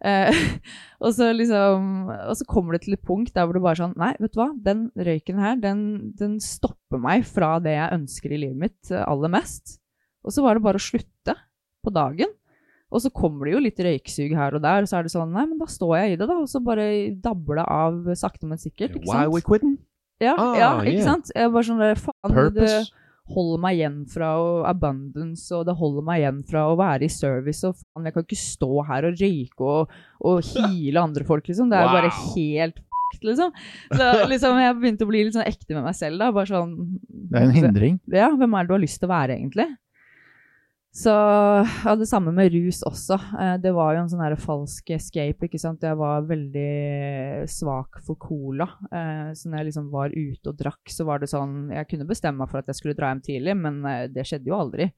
[0.00, 0.32] Eh,
[1.04, 3.92] og, så liksom, og så kommer det til et punkt der hvor det bare sånn
[4.00, 5.84] Nei, vet du hva, den røyken her, den,
[6.16, 9.78] den stopper meg fra det jeg ønsker i livet mitt eh, aller mest.
[10.24, 11.36] Og så var det bare å slutte
[11.84, 12.32] på dagen.
[12.90, 15.30] Og så kommer det jo litt røyksug her og der, og så er det sånn
[15.30, 16.40] Nei, men da står jeg i det, da.
[16.42, 16.86] Og så bare
[17.22, 18.96] dabler det av sakte, men sikkert.
[18.98, 19.78] Ikke Why are we quitting?
[20.20, 21.06] Ja, Ah, ja ikke yeah.
[21.06, 21.30] sant?
[21.32, 22.90] Jeg bare sånn faen, Purpose.
[23.30, 24.28] Holder meg igjen fra
[24.70, 28.26] abundance, og det holder meg igjen fra å være i service, og faen, jeg kan
[28.26, 29.98] ikke stå her og røyke og,
[30.30, 31.70] og hile andre folk, liksom.
[31.72, 33.52] Det er bare helt fucked, liksom.
[33.94, 36.32] Så liksom, jeg begynte å bli litt sånn ekte med meg selv, da.
[36.34, 36.74] Bare sånn
[37.08, 38.00] Det er en hindring.
[38.12, 39.68] Ja, hvem er det du har lyst til å være, egentlig?
[40.92, 41.10] Så
[41.84, 43.14] ja, det samme med rus også.
[43.38, 45.82] Eh, Det var jo en sånn falsk escape, ikke sant.
[45.86, 48.66] Jeg var veldig svak for cola.
[48.90, 52.08] Eh, Så når jeg liksom var ute og drakk, så var det sånn Jeg kunne
[52.08, 54.90] bestemme meg for at jeg skulle dra hjem tidlig, men eh, det skjedde jo aldri.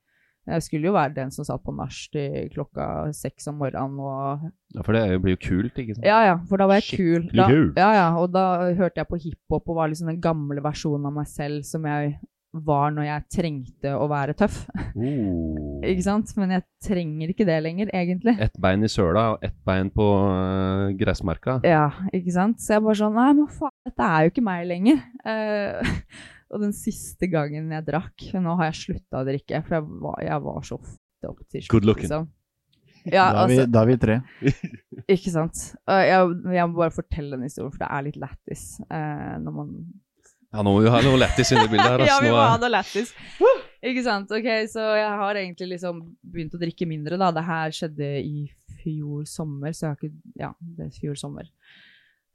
[0.42, 4.48] Jeg skulle jo være den som satt på nach til klokka seks om morgenen og
[4.74, 6.06] Ja, for det blir jo kult, ikke sant?
[6.08, 7.28] Ja ja, for da var jeg kul.
[7.30, 7.46] Da,
[7.78, 11.14] ja ja, og da hørte jeg på hiphop og var liksom den gamle versjonen av
[11.20, 12.16] meg selv som jeg
[12.52, 14.58] var når jeg trengte å være tøff.
[14.92, 15.80] Oh.
[15.90, 16.32] Ikke sant?
[16.38, 18.36] Men jeg trenger ikke det lenger, egentlig.
[18.44, 21.56] Ett bein i søla og ett bein på uh, gressmarka.
[21.66, 22.60] Ja, ikke sant?
[22.62, 25.00] Så jeg bare sånn Nei, men faen, dette er jo ikke meg lenger.
[25.26, 25.96] Uh,
[26.54, 30.22] og den siste gangen jeg drakk Nå har jeg slutta å drikke, for jeg var,
[30.28, 31.72] jeg var så ofte opp til slutt.
[31.74, 32.06] Good looking.
[32.06, 32.30] Liksom.
[33.02, 34.16] Ja, Da er, vi, altså, da er vi tre.
[35.16, 35.64] ikke sant.
[35.90, 39.56] Uh, jeg, jeg må bare fortelle den historien, for det er litt lættis eh, når
[39.56, 39.72] man
[40.52, 42.02] Ja, nå må vi ha noe lættis inni i bildet her.
[42.10, 43.14] ja, vi må ha noe lættis.
[43.82, 44.32] Ikke sant.
[44.36, 47.30] Ok, så jeg har egentlig liksom begynt å drikke mindre, da.
[47.32, 48.44] Det her skjedde i
[48.82, 51.48] fjor sommer, så jeg har ikke Ja, det er fjor sommer.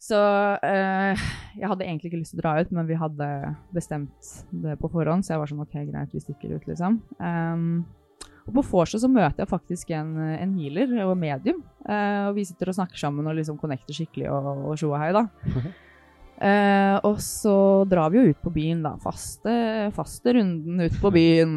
[0.02, 0.18] Så
[0.66, 3.30] eh, jeg hadde egentlig ikke lyst til å dra ut, men vi hadde
[3.74, 4.34] bestemt
[4.66, 7.00] det på forhånd, så jeg var sånn OK, greit, vi stikker ut, liksom.
[7.18, 7.82] Um,
[8.48, 11.64] og på vorset så møter jeg faktisk en, en healer og medium.
[11.90, 15.12] eh, og vi sitter og snakker sammen og liksom connecter skikkelig og, og sjoa hei,
[15.18, 15.26] da.
[16.38, 17.54] Eh, og så
[17.90, 18.94] drar vi jo ut på byen, da.
[19.02, 19.54] Faste,
[19.96, 21.56] faste runden ut på byen.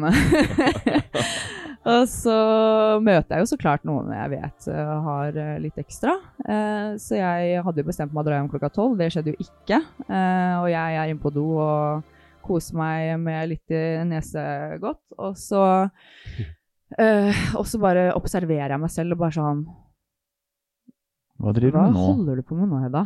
[1.91, 2.37] og så
[3.03, 6.15] møter jeg jo så klart noen jeg vet eh, har eh, litt ekstra.
[6.45, 8.97] Eh, så jeg hadde jo bestemt meg å dra hjem klokka tolv.
[8.97, 9.83] Det skjedde jo ikke.
[10.07, 15.03] Eh, og jeg er inne på do og koser meg med litt i nesegodt.
[15.21, 15.61] Og så
[16.97, 19.61] eh, Og så bare observerer jeg meg selv og bare sånn
[21.41, 22.05] Hva driver du med nå?
[22.15, 23.03] holder du på med nå, Hedda?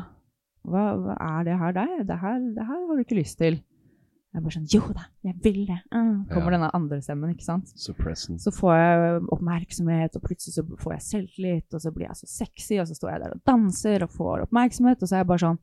[0.66, 1.96] Hva, hva er det her deg?
[2.10, 3.60] Det her, det her har du ikke lyst til.
[4.36, 5.78] Jeg er bare sånn Jo da, jeg vil det.
[5.96, 6.58] Uh, kommer Ja.
[6.58, 7.70] denne andre stemmen, ikke sant.
[7.80, 8.42] Suppressant.
[8.44, 12.28] Så får jeg oppmerksomhet, og plutselig så får jeg selvtillit, og så blir jeg så
[12.28, 15.30] sexy, og så står jeg der og danser og får oppmerksomhet, og så er jeg
[15.32, 15.60] bare sånn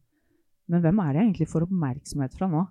[0.73, 2.63] Men hvem er det jeg egentlig får oppmerksomhet fra nå?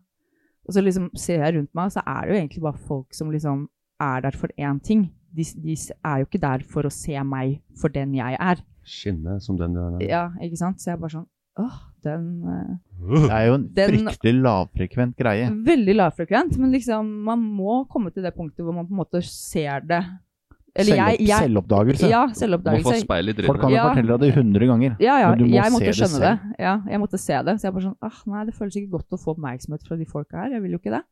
[0.65, 3.13] Og så liksom ser jeg rundt meg, og så er det jo egentlig bare folk
[3.13, 3.67] som liksom
[4.01, 5.03] er der for én ting.
[5.35, 8.63] De, de er jo ikke der for å se meg for den jeg er.
[8.87, 10.01] Skinne som den du er.
[10.07, 10.81] Ja, ikke sant?
[10.81, 11.27] Så jeg er bare sånn
[11.61, 15.47] Åh, den uh, Det er jo en Den- fryktelig lavfrekvent greie.
[15.65, 19.23] Veldig lavfrekvent, men liksom man må komme til det punktet hvor man på en måte
[19.25, 20.03] ser det.
[20.73, 22.07] Eller jeg, Selvopp, jeg selvoppdagelse.
[22.09, 23.43] Ja, Må få selvoppdagelse.
[23.43, 23.87] i Folk kan jo Ja.
[23.89, 24.95] fortelle deg det hundre ganger.
[25.03, 26.39] Ja, ja, men du må jeg se måtte det skjønne det.
[26.39, 26.53] selv.
[26.59, 27.55] Ja, jeg måtte se det.
[27.59, 30.05] Så jeg bare sånn ah, Nei, det føles ikke godt å få oppmerksomhet fra de
[30.05, 30.51] folka her.
[30.55, 31.03] Jeg vil jo ikke det.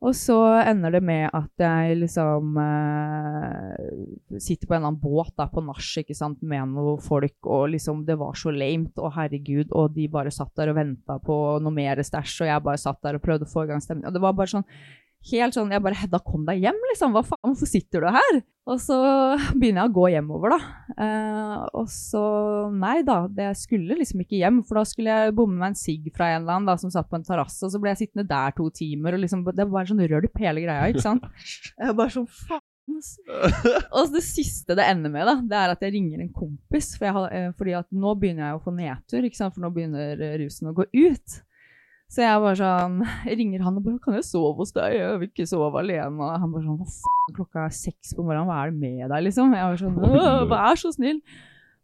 [0.00, 5.34] Og så ender det med at jeg liksom eh, sitter på en eller annen båt
[5.36, 5.90] da, på nach
[6.40, 10.54] med noen folk, og liksom det var så lamet, og herregud, og de bare satt
[10.56, 13.52] der og venta på noe mer stæsj, og jeg bare satt der og prøvde å
[13.52, 14.08] få i gang stemning.
[14.08, 14.66] Og det var bare sånn
[15.28, 17.12] helt sånn Jeg bare 'Hedda, kom deg hjem', liksom.
[17.12, 18.40] Hva faen, hvorfor sitter du her?
[18.70, 18.96] Og så
[19.58, 20.58] begynner jeg å gå hjemover, da.
[20.94, 22.22] Eh, og så
[22.70, 26.08] Nei da, det skulle liksom ikke hjem, for da skulle jeg bomme meg en sigg
[26.14, 28.28] fra en eller annen da, som satt på en terrasse, og så ble jeg sittende
[28.30, 31.24] der to timer, og liksom Det var bare sånn rølp hele greia, ikke sant?
[31.74, 32.66] Jeg bare sånn faen.
[33.94, 36.88] Og det siste det ender med, da, det er at jeg ringer en kompis.
[36.96, 39.54] For jeg har, eh, fordi at nå begynner jeg å få nedtur, ikke sant?
[39.54, 41.36] for nå begynner rusen å gå ut.
[42.10, 44.96] Så jeg bare sånn, jeg ringer han og bare 'Kan jeg sove hos deg?
[44.98, 48.24] Jeg vil ikke sove alene.' Og han bare sånn 'Hva faen, klokka er seks på
[48.26, 49.54] morgenen, hva er det med deg?' liksom.
[49.54, 50.18] Jeg var sånn Oi, oi.
[50.18, 51.22] «Åh, 'Vær så snill'.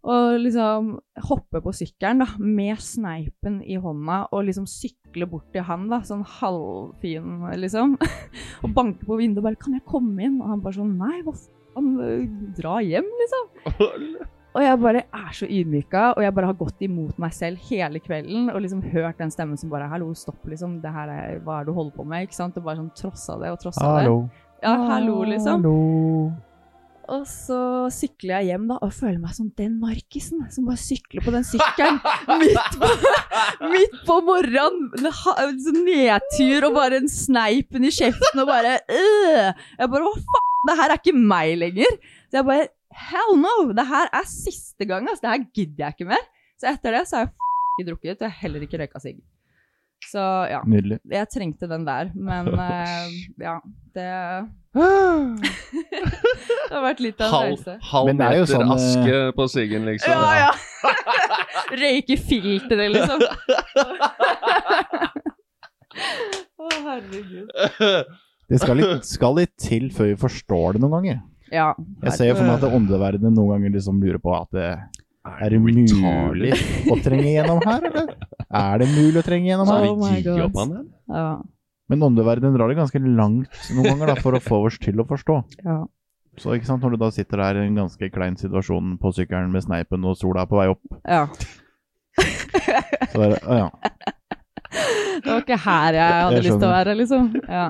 [0.07, 5.63] Og liksom hoppe på sykkelen da, med sneipen i hånda og liksom sykle bort til
[5.63, 7.97] han, da, sånn halvfin, liksom.
[8.65, 11.23] og banke på vinduet og bare 'Kan jeg komme inn?' Og han bare sånn 'Nei,
[11.23, 14.27] hva faen, dra hjem', liksom.
[14.57, 18.01] Og jeg bare er så ydmyka, og jeg bare har gått imot meg selv hele
[18.01, 20.81] kvelden og liksom hørt den stemmen som bare 'Hallo, stopp, liksom.
[20.81, 22.57] Det her er, hva er det du holder på med?' ikke sant?
[22.57, 24.09] Og bare sånn trossa det og trossa det.
[24.63, 25.61] Ja, hallo, liksom.
[25.61, 26.33] Hallo.
[27.07, 31.23] Og så sykler jeg hjem da, og føler meg som den narkisen som bare sykler
[31.23, 32.01] på den sykkelen
[32.41, 32.89] midt, på,
[33.71, 34.89] midt på morgenen.
[35.63, 39.53] sånn Nedtur og bare en sneipen i kjeften og bare øh.
[39.53, 42.01] Jeg bare hva faen, det her er ikke meg lenger.
[42.27, 42.67] Så jeg bare
[42.97, 45.27] hell no, det her er siste gang, altså.
[45.27, 46.29] Det her gidder jeg ikke mer.
[46.61, 47.33] Så etter det så har jeg
[47.77, 49.19] ikke drukket, og jeg har heller ikke røyka sigg.
[50.07, 51.01] Så ja, Nydelig.
[51.11, 53.07] jeg trengte den der, men uh,
[53.47, 53.57] ja,
[53.97, 54.11] det
[56.67, 57.77] Det har vært litt av en reise.
[57.91, 60.13] halv Men det er jo meter sånn, eh, aske på siggen, liksom.
[60.13, 60.53] Ja, ja.
[61.83, 63.25] Røyke filteret, liksom.
[66.57, 67.49] Å, herregud.
[68.47, 71.25] Det skal litt, skal litt til før vi forstår det noen ganger.
[71.53, 71.73] Ja.
[72.05, 74.71] Jeg ser jo for meg at åndeverdenen noen ganger liksom lurer på at det,
[75.27, 76.55] er det mulig
[76.93, 78.15] å trenge gjennom her, eller?
[78.47, 79.87] Er det mulig å trenge gjennom her?
[79.91, 80.79] Oh my God.
[81.11, 81.29] ja.
[81.91, 85.07] Men åndeverdenen drar det ganske langt noen ganger da, for å få oss til å
[85.09, 85.43] forstå.
[85.67, 85.83] ja.
[86.37, 89.55] Så ikke sant, når du da sitter der i en ganske klein situasjon på sykkelen
[89.55, 91.23] med sneipen og sola er på vei opp, ja.
[93.13, 93.71] så er det, å ja.
[94.77, 97.33] Det var ikke her jeg hadde Jeg lyst til å være, liksom.
[97.49, 97.67] Ja.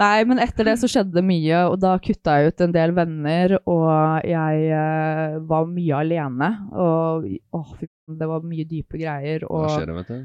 [0.00, 2.92] Nei, men etter det så skjedde det mye, og da kutta jeg ut en del
[2.94, 6.50] venner, og jeg eh, var mye alene.
[6.70, 9.46] Og åh, fy faen, det var mye dype greier.
[9.50, 10.20] Hva skjer det, vet du?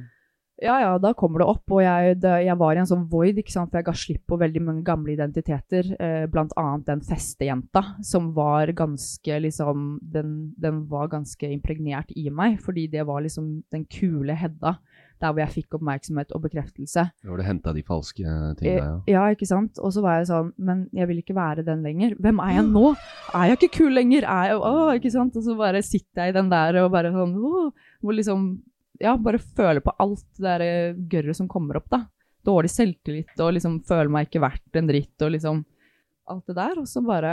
[0.61, 3.39] ja, ja, da kommer det opp, og jeg, det, jeg var i en sånn void,
[3.41, 7.01] ikke sant, for jeg ga slipp på veldig mange gamle identiteter, eh, blant annet den
[7.03, 13.25] festejenta, som var ganske, liksom, den, den var ganske impregnert i meg, fordi det var
[13.25, 14.77] liksom den kule Hedda,
[15.21, 17.05] der hvor jeg fikk oppmerksomhet og bekreftelse.
[17.23, 19.13] Hvor du henta de falske Eh, tingene, ja.
[19.13, 19.79] ja, ikke sant?
[19.79, 22.15] Og så var jeg sånn, men jeg vil ikke være den lenger.
[22.19, 22.85] Hvem er jeg nå?
[23.35, 24.27] Er jeg ikke kul lenger?
[24.27, 25.35] Er jeg, å, ikke sant?
[25.39, 27.69] Og så bare sitter jeg i den der og bare sånn, å,
[28.03, 28.49] hvor liksom,
[29.03, 32.03] ja, bare føler på alt det der eh, gørret som kommer opp da.
[32.45, 35.63] Dårlig selvtillit og liksom føler meg ikke verdt en dritt og liksom
[36.31, 36.77] alt det der.
[36.81, 37.31] Og så bare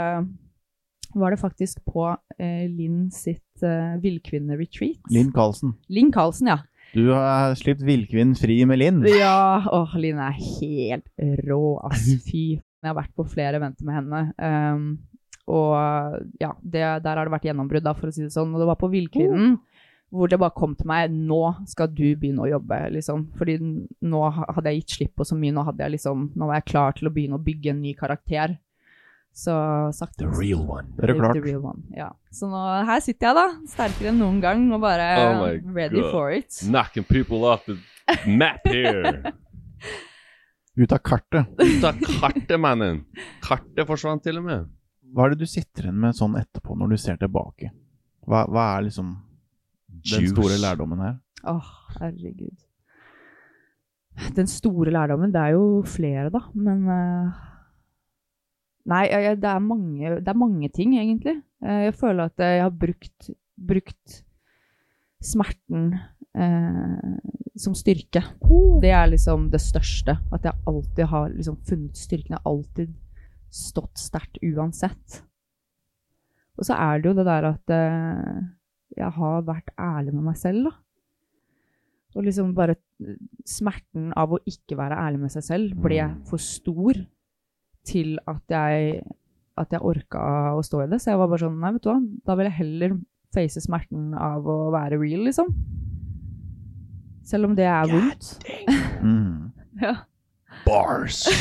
[1.13, 2.07] var det faktisk på
[2.39, 5.03] eh, Linn sitt eh, villkvinne-retreat.
[5.13, 5.75] Linn Karlsen.
[5.93, 6.57] Linn Karlsen, ja.
[6.93, 9.01] Du har sluppet villkvinnen fri med Linn.
[9.09, 11.09] Ja, åh, Linn er helt
[11.47, 12.05] rå, ass.
[12.27, 12.59] Fy.
[12.59, 14.21] Jeg har vært på flere eventer med henne.
[14.37, 14.85] Um,
[15.49, 15.73] og
[16.39, 18.53] ja, det, der har det vært gjennombrudd, da, for å si det sånn.
[18.53, 19.57] Og det var på Villkvinnen
[20.13, 23.25] hvor det bare kom til meg Nå skal du begynne å jobbe, liksom.
[23.39, 25.55] Fordi nå hadde jeg gitt slipp på så mye.
[25.55, 27.95] Nå, hadde jeg liksom, nå var jeg klar til å begynne å bygge en ny
[27.97, 28.53] karakter.
[29.33, 29.53] Så
[29.97, 30.87] sagt The real one.
[30.97, 31.39] Det er The klart.
[31.43, 31.81] real one.
[31.97, 32.11] Ja.
[32.31, 33.45] Så nå, her sitter jeg, da.
[33.71, 36.11] Sterkere enn noen gang og bare Oh ready God.
[36.11, 36.53] for it.
[36.67, 37.77] Knocking people off the
[38.29, 39.23] map here.
[40.77, 41.49] Ut av kartet.
[41.61, 43.03] Ut av kartet, mannen.
[43.45, 44.69] Kartet forsvant til og med.
[45.13, 47.69] Hva er det du sitter igjen med sånn etterpå, når du ser tilbake?
[48.25, 49.11] Hva, hva er liksom
[49.93, 50.31] den Juice.
[50.33, 51.17] store lærdommen her?
[51.51, 51.67] Åh,
[51.99, 52.63] herregud.
[54.37, 57.43] Den store lærdommen, det er jo flere, da, men eh,
[58.89, 61.37] Nei, jeg, det, er mange, det er mange ting, egentlig.
[61.63, 64.17] Eh, jeg føler at jeg har brukt, brukt
[65.23, 65.93] smerten
[66.35, 67.13] eh,
[67.55, 68.25] som styrke.
[68.83, 70.17] Det er liksom det største.
[70.35, 72.35] At jeg alltid har liksom funnet styrken.
[72.35, 72.91] Jeg har alltid
[73.53, 75.23] stått sterkt uansett.
[76.59, 78.41] Og så er det jo det der at eh,
[78.97, 80.79] jeg har vært ærlig med meg selv, da.
[82.13, 82.75] Og liksom bare
[83.49, 86.99] smerten av å ikke være ærlig med seg selv ble for stor
[87.87, 89.01] til at jeg,
[89.59, 90.23] at jeg orka
[90.55, 91.01] å stå i det.
[91.03, 92.95] Så jeg var bare sånn, nei, vet du hva, da vil jeg heller
[93.33, 95.49] face smerten av å være real, liksom.
[97.25, 98.35] Selv om det er vondt.
[99.03, 99.49] Mm.
[99.81, 100.05] Ja.
[100.63, 101.25] Bars.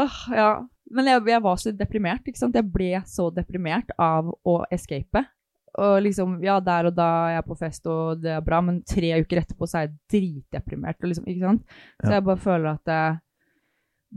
[0.00, 0.46] oh, ja.
[0.88, 2.56] Men jeg, jeg var så deprimert, ikke sant?
[2.56, 5.20] Jeg ble så deprimert av å escape.
[5.78, 8.82] Og liksom, ja, der og da er jeg på fest, og det er bra, men
[8.82, 10.98] tre uker etterpå så er jeg dritdeprimert.
[11.06, 11.62] Liksom, ikke sant?
[12.02, 12.14] Så Ja.
[12.18, 13.20] jeg bare føler at det,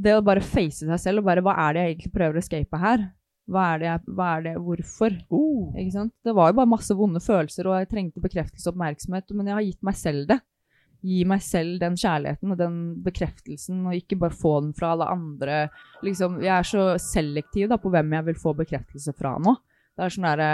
[0.03, 2.41] det å bare face seg selv, og bare hva er det jeg egentlig prøver å
[2.41, 3.11] escape her?
[3.49, 5.11] Hva er det, jeg, hva er det, hvorfor?
[5.77, 6.13] Ikke sant?
[6.23, 9.53] Det var jo bare masse vonde følelser, og jeg trengte bekreftelse og oppmerksomhet, men jeg
[9.59, 10.39] har gitt meg selv det.
[11.03, 15.05] Gi meg selv den kjærligheten og den bekreftelsen, og ikke bare få den fra alle
[15.11, 15.69] andre.
[16.01, 19.57] Liksom, jeg er så selektiv da, på hvem jeg vil få bekreftelse fra nå.
[19.93, 20.51] Det er sånn derre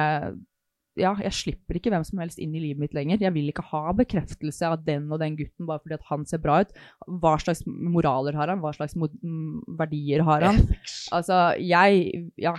[0.99, 3.21] Ja, jeg slipper ikke hvem som helst inn i livet mitt lenger.
[3.23, 6.41] Jeg vil ikke ha bekreftelse av den og den gutten bare fordi at han ser
[6.43, 6.75] bra ut.
[7.21, 8.61] Hva slags moraler har han?
[8.63, 10.61] Hva slags mm, verdier har han?
[11.15, 12.55] Altså, jeg Ja.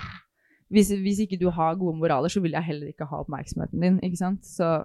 [0.71, 3.97] Hvis, hvis ikke du har gode moraler, så vil jeg heller ikke ha oppmerksomheten din,
[4.07, 4.45] ikke sant?
[4.47, 4.85] Så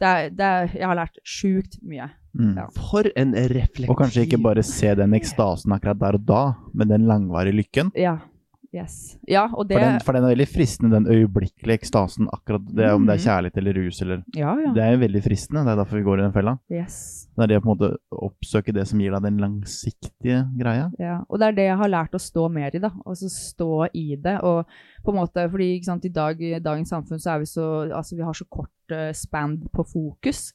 [0.00, 2.10] det er, det er Jeg har lært sjukt mye.
[2.34, 2.56] Mm.
[2.58, 2.66] Ja.
[2.90, 6.42] For en reflektiv Og kanskje ikke bare se den ekstasen akkurat der og da,
[6.74, 7.92] men den langvarige lykken.
[7.96, 8.18] Ja.
[8.74, 8.94] Yes.
[9.30, 12.26] Ja, og det For den, for den er veldig fristende, den øyeblikkelige ekstasen.
[12.34, 14.72] Akkurat det om det er kjærlighet eller rus eller Ja, ja.
[14.74, 15.62] Det er veldig fristende.
[15.62, 16.56] Det er derfor vi går i den fella.
[16.72, 16.96] Yes.
[17.36, 17.92] Det er det å på en måte
[18.26, 20.90] oppsøke det som gir deg den langsiktige greia.
[20.98, 22.90] Ja, og det er det jeg har lært å stå mer i, da.
[23.06, 24.36] Altså stå i det.
[24.42, 24.66] Og
[25.04, 27.70] på en måte, fordi ikke sant, i, dag, i dagens samfunn så er vi så
[27.94, 30.48] Altså, vi har så kort uh, span på fokus.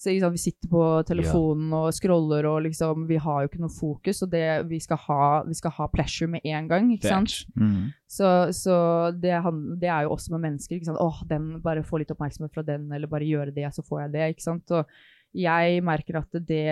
[0.00, 3.74] Så liksom, vi sitter på telefonen og scroller og liksom Vi har jo ikke noe
[3.74, 7.34] fokus, og det vi skal ha, vi skal ha pleasure med en gang, ikke sant.
[7.52, 7.90] Mm.
[8.08, 8.76] Så, så
[9.12, 9.34] det,
[9.82, 10.78] det er jo også med mennesker.
[10.78, 11.02] ikke sant?
[11.04, 14.12] Åh, den, bare få litt oppmerksomhet fra den, eller bare gjøre det, så får jeg
[14.14, 14.28] det.
[14.32, 14.72] ikke sant?
[14.72, 16.64] Og jeg merker at det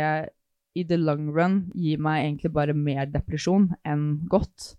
[0.78, 4.70] i the long run gir meg egentlig bare mer depresjon enn godt.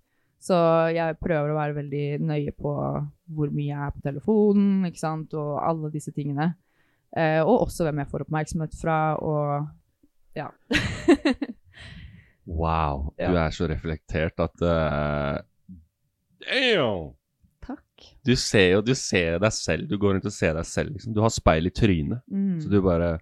[0.41, 0.55] Så
[0.95, 5.37] jeg prøver å være veldig nøye på hvor mye jeg er på telefonen, ikke sant,
[5.37, 6.53] og alle disse tingene.
[7.17, 9.69] Eh, og også hvem jeg får oppmerksomhet fra, og
[10.37, 10.49] ja.
[12.49, 15.37] Wow, du er så reflektert at uh,
[16.41, 17.11] Damn!
[17.61, 18.07] Takk.
[18.25, 19.85] Du ser jo du ser deg selv.
[19.89, 20.95] Du går rundt og ser deg selv.
[20.95, 21.13] Liksom.
[21.13, 22.23] Du har speil i trynet.
[22.31, 22.57] Mm.
[22.63, 23.19] Så du bare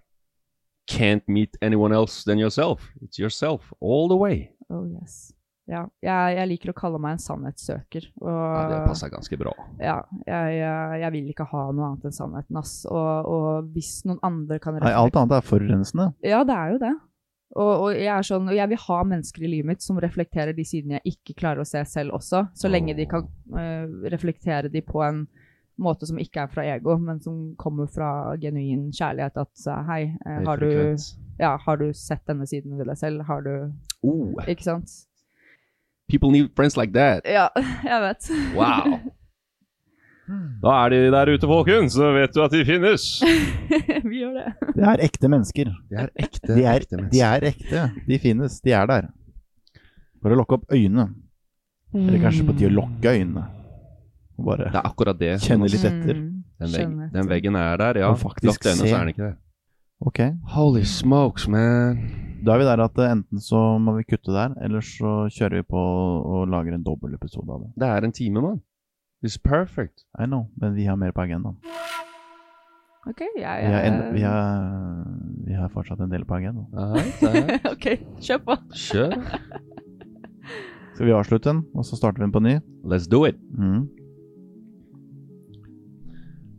[0.88, 2.88] Can't meet anyone else than yourself.
[3.02, 4.48] It's yourself all the way.
[4.70, 5.34] Oh yes.
[5.68, 8.06] Ja, jeg, jeg liker å kalle meg en sannhetssøker.
[8.22, 9.52] Og, Ja, det passer ganske bra.
[9.76, 12.78] Ja, jeg, jeg, jeg vil ikke ha noe annet enn sannheten, ass.
[12.88, 16.08] Og, og hvis noen andre kan Nei, alt annet er forurensende.
[16.24, 16.94] Ja, det er jo det.
[17.56, 20.52] Og, og jeg er sånn, og jeg vil ha mennesker i livet mitt som reflekterer
[20.56, 23.24] de sidene jeg ikke klarer å se selv også, så lenge de kan
[23.56, 25.22] uh, reflektere de på en
[25.80, 29.40] måte som ikke er fra ego, men som kommer fra genuin kjærlighet.
[29.40, 31.08] At uh, hei, eh, har, du,
[31.40, 33.24] ja, har du sett denne siden ved deg selv?
[33.28, 33.52] Har du
[34.06, 34.92] Oh, Ikke sant?
[36.08, 37.24] People need friends like that.
[37.28, 37.48] Ja,
[37.92, 38.30] jeg vet.
[38.56, 38.98] Wow.
[40.62, 41.94] Da er de der ute, folkens.
[41.96, 43.04] Så vet du at de finnes.
[44.10, 44.72] Vi gjør det.
[44.76, 45.70] Det er ekte mennesker.
[45.88, 47.84] De er ekte, De er, ekte de er ekte.
[48.08, 48.58] De finnes.
[48.64, 49.08] De er der.
[50.22, 51.08] Bare lukke opp øynene.
[51.96, 53.46] Eller kanskje på tide å lukke øynene.
[54.38, 55.32] Og bare Det er akkurat det.
[55.46, 56.18] Kjenne litt etter.
[56.20, 58.10] Mm, Den, vegg, den veggen er der, ja.
[58.12, 59.36] Lukk øynene, så er den ikke der.
[60.00, 60.20] Ok.
[60.54, 61.98] Holy smokes, man.
[62.46, 65.58] Da er vi der at eh, enten så må vi kutte der, eller så kjører
[65.58, 67.70] vi på og lager en dobbeltepisode av det.
[67.82, 68.60] Det er en time, mann.
[69.26, 70.04] It's perfect.
[70.14, 71.58] I know, men vi har mer på agendaen.
[73.08, 75.04] OK, jeg Vi har, en, vi har,
[75.46, 76.68] vi har fortsatt en del på agendaen.
[76.78, 77.66] Alright, alright.
[77.72, 77.86] OK,
[78.22, 78.56] kjør på.
[78.74, 79.16] Kjør.
[80.94, 82.54] Skal vi avslutte den, og så starter vi den på ny?
[82.86, 83.38] Let's do it.
[83.58, 83.88] Mm.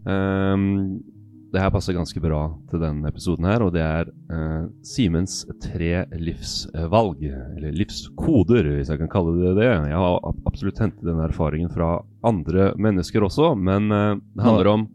[0.10, 1.04] Um,
[1.50, 6.04] det her passer ganske bra til denne episoden her, og det er uh, Simens tre
[6.14, 9.70] livsvalg, eller livskoder, hvis jeg kan kalle det det.
[9.90, 11.96] Jeg har absolutt hentet den erfaringen fra
[12.28, 14.86] andre mennesker også, men uh, det handler om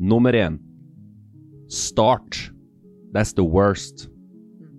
[0.00, 0.60] nummer én.
[1.72, 2.50] Start.
[3.14, 4.08] That's the worst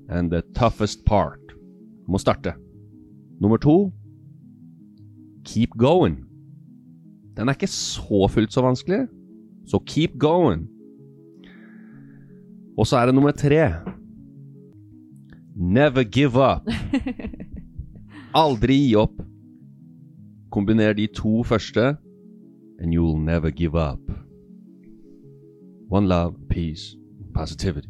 [0.10, 1.42] and the toughest part.
[2.06, 2.54] Du må starte.
[3.42, 3.92] Nummer to.
[5.46, 6.22] Keep going.
[7.34, 9.08] Den er ikke så fullt så vanskelig.
[9.66, 10.68] Så keep going.
[12.78, 13.74] Og så er det nummer tre.
[15.56, 16.70] Never give up.
[18.36, 19.22] Aldri gi opp.
[20.52, 21.98] Kombiner de to første,
[22.80, 24.00] and you'll never give up.
[25.90, 26.98] One love, peace,
[27.34, 27.90] positivity.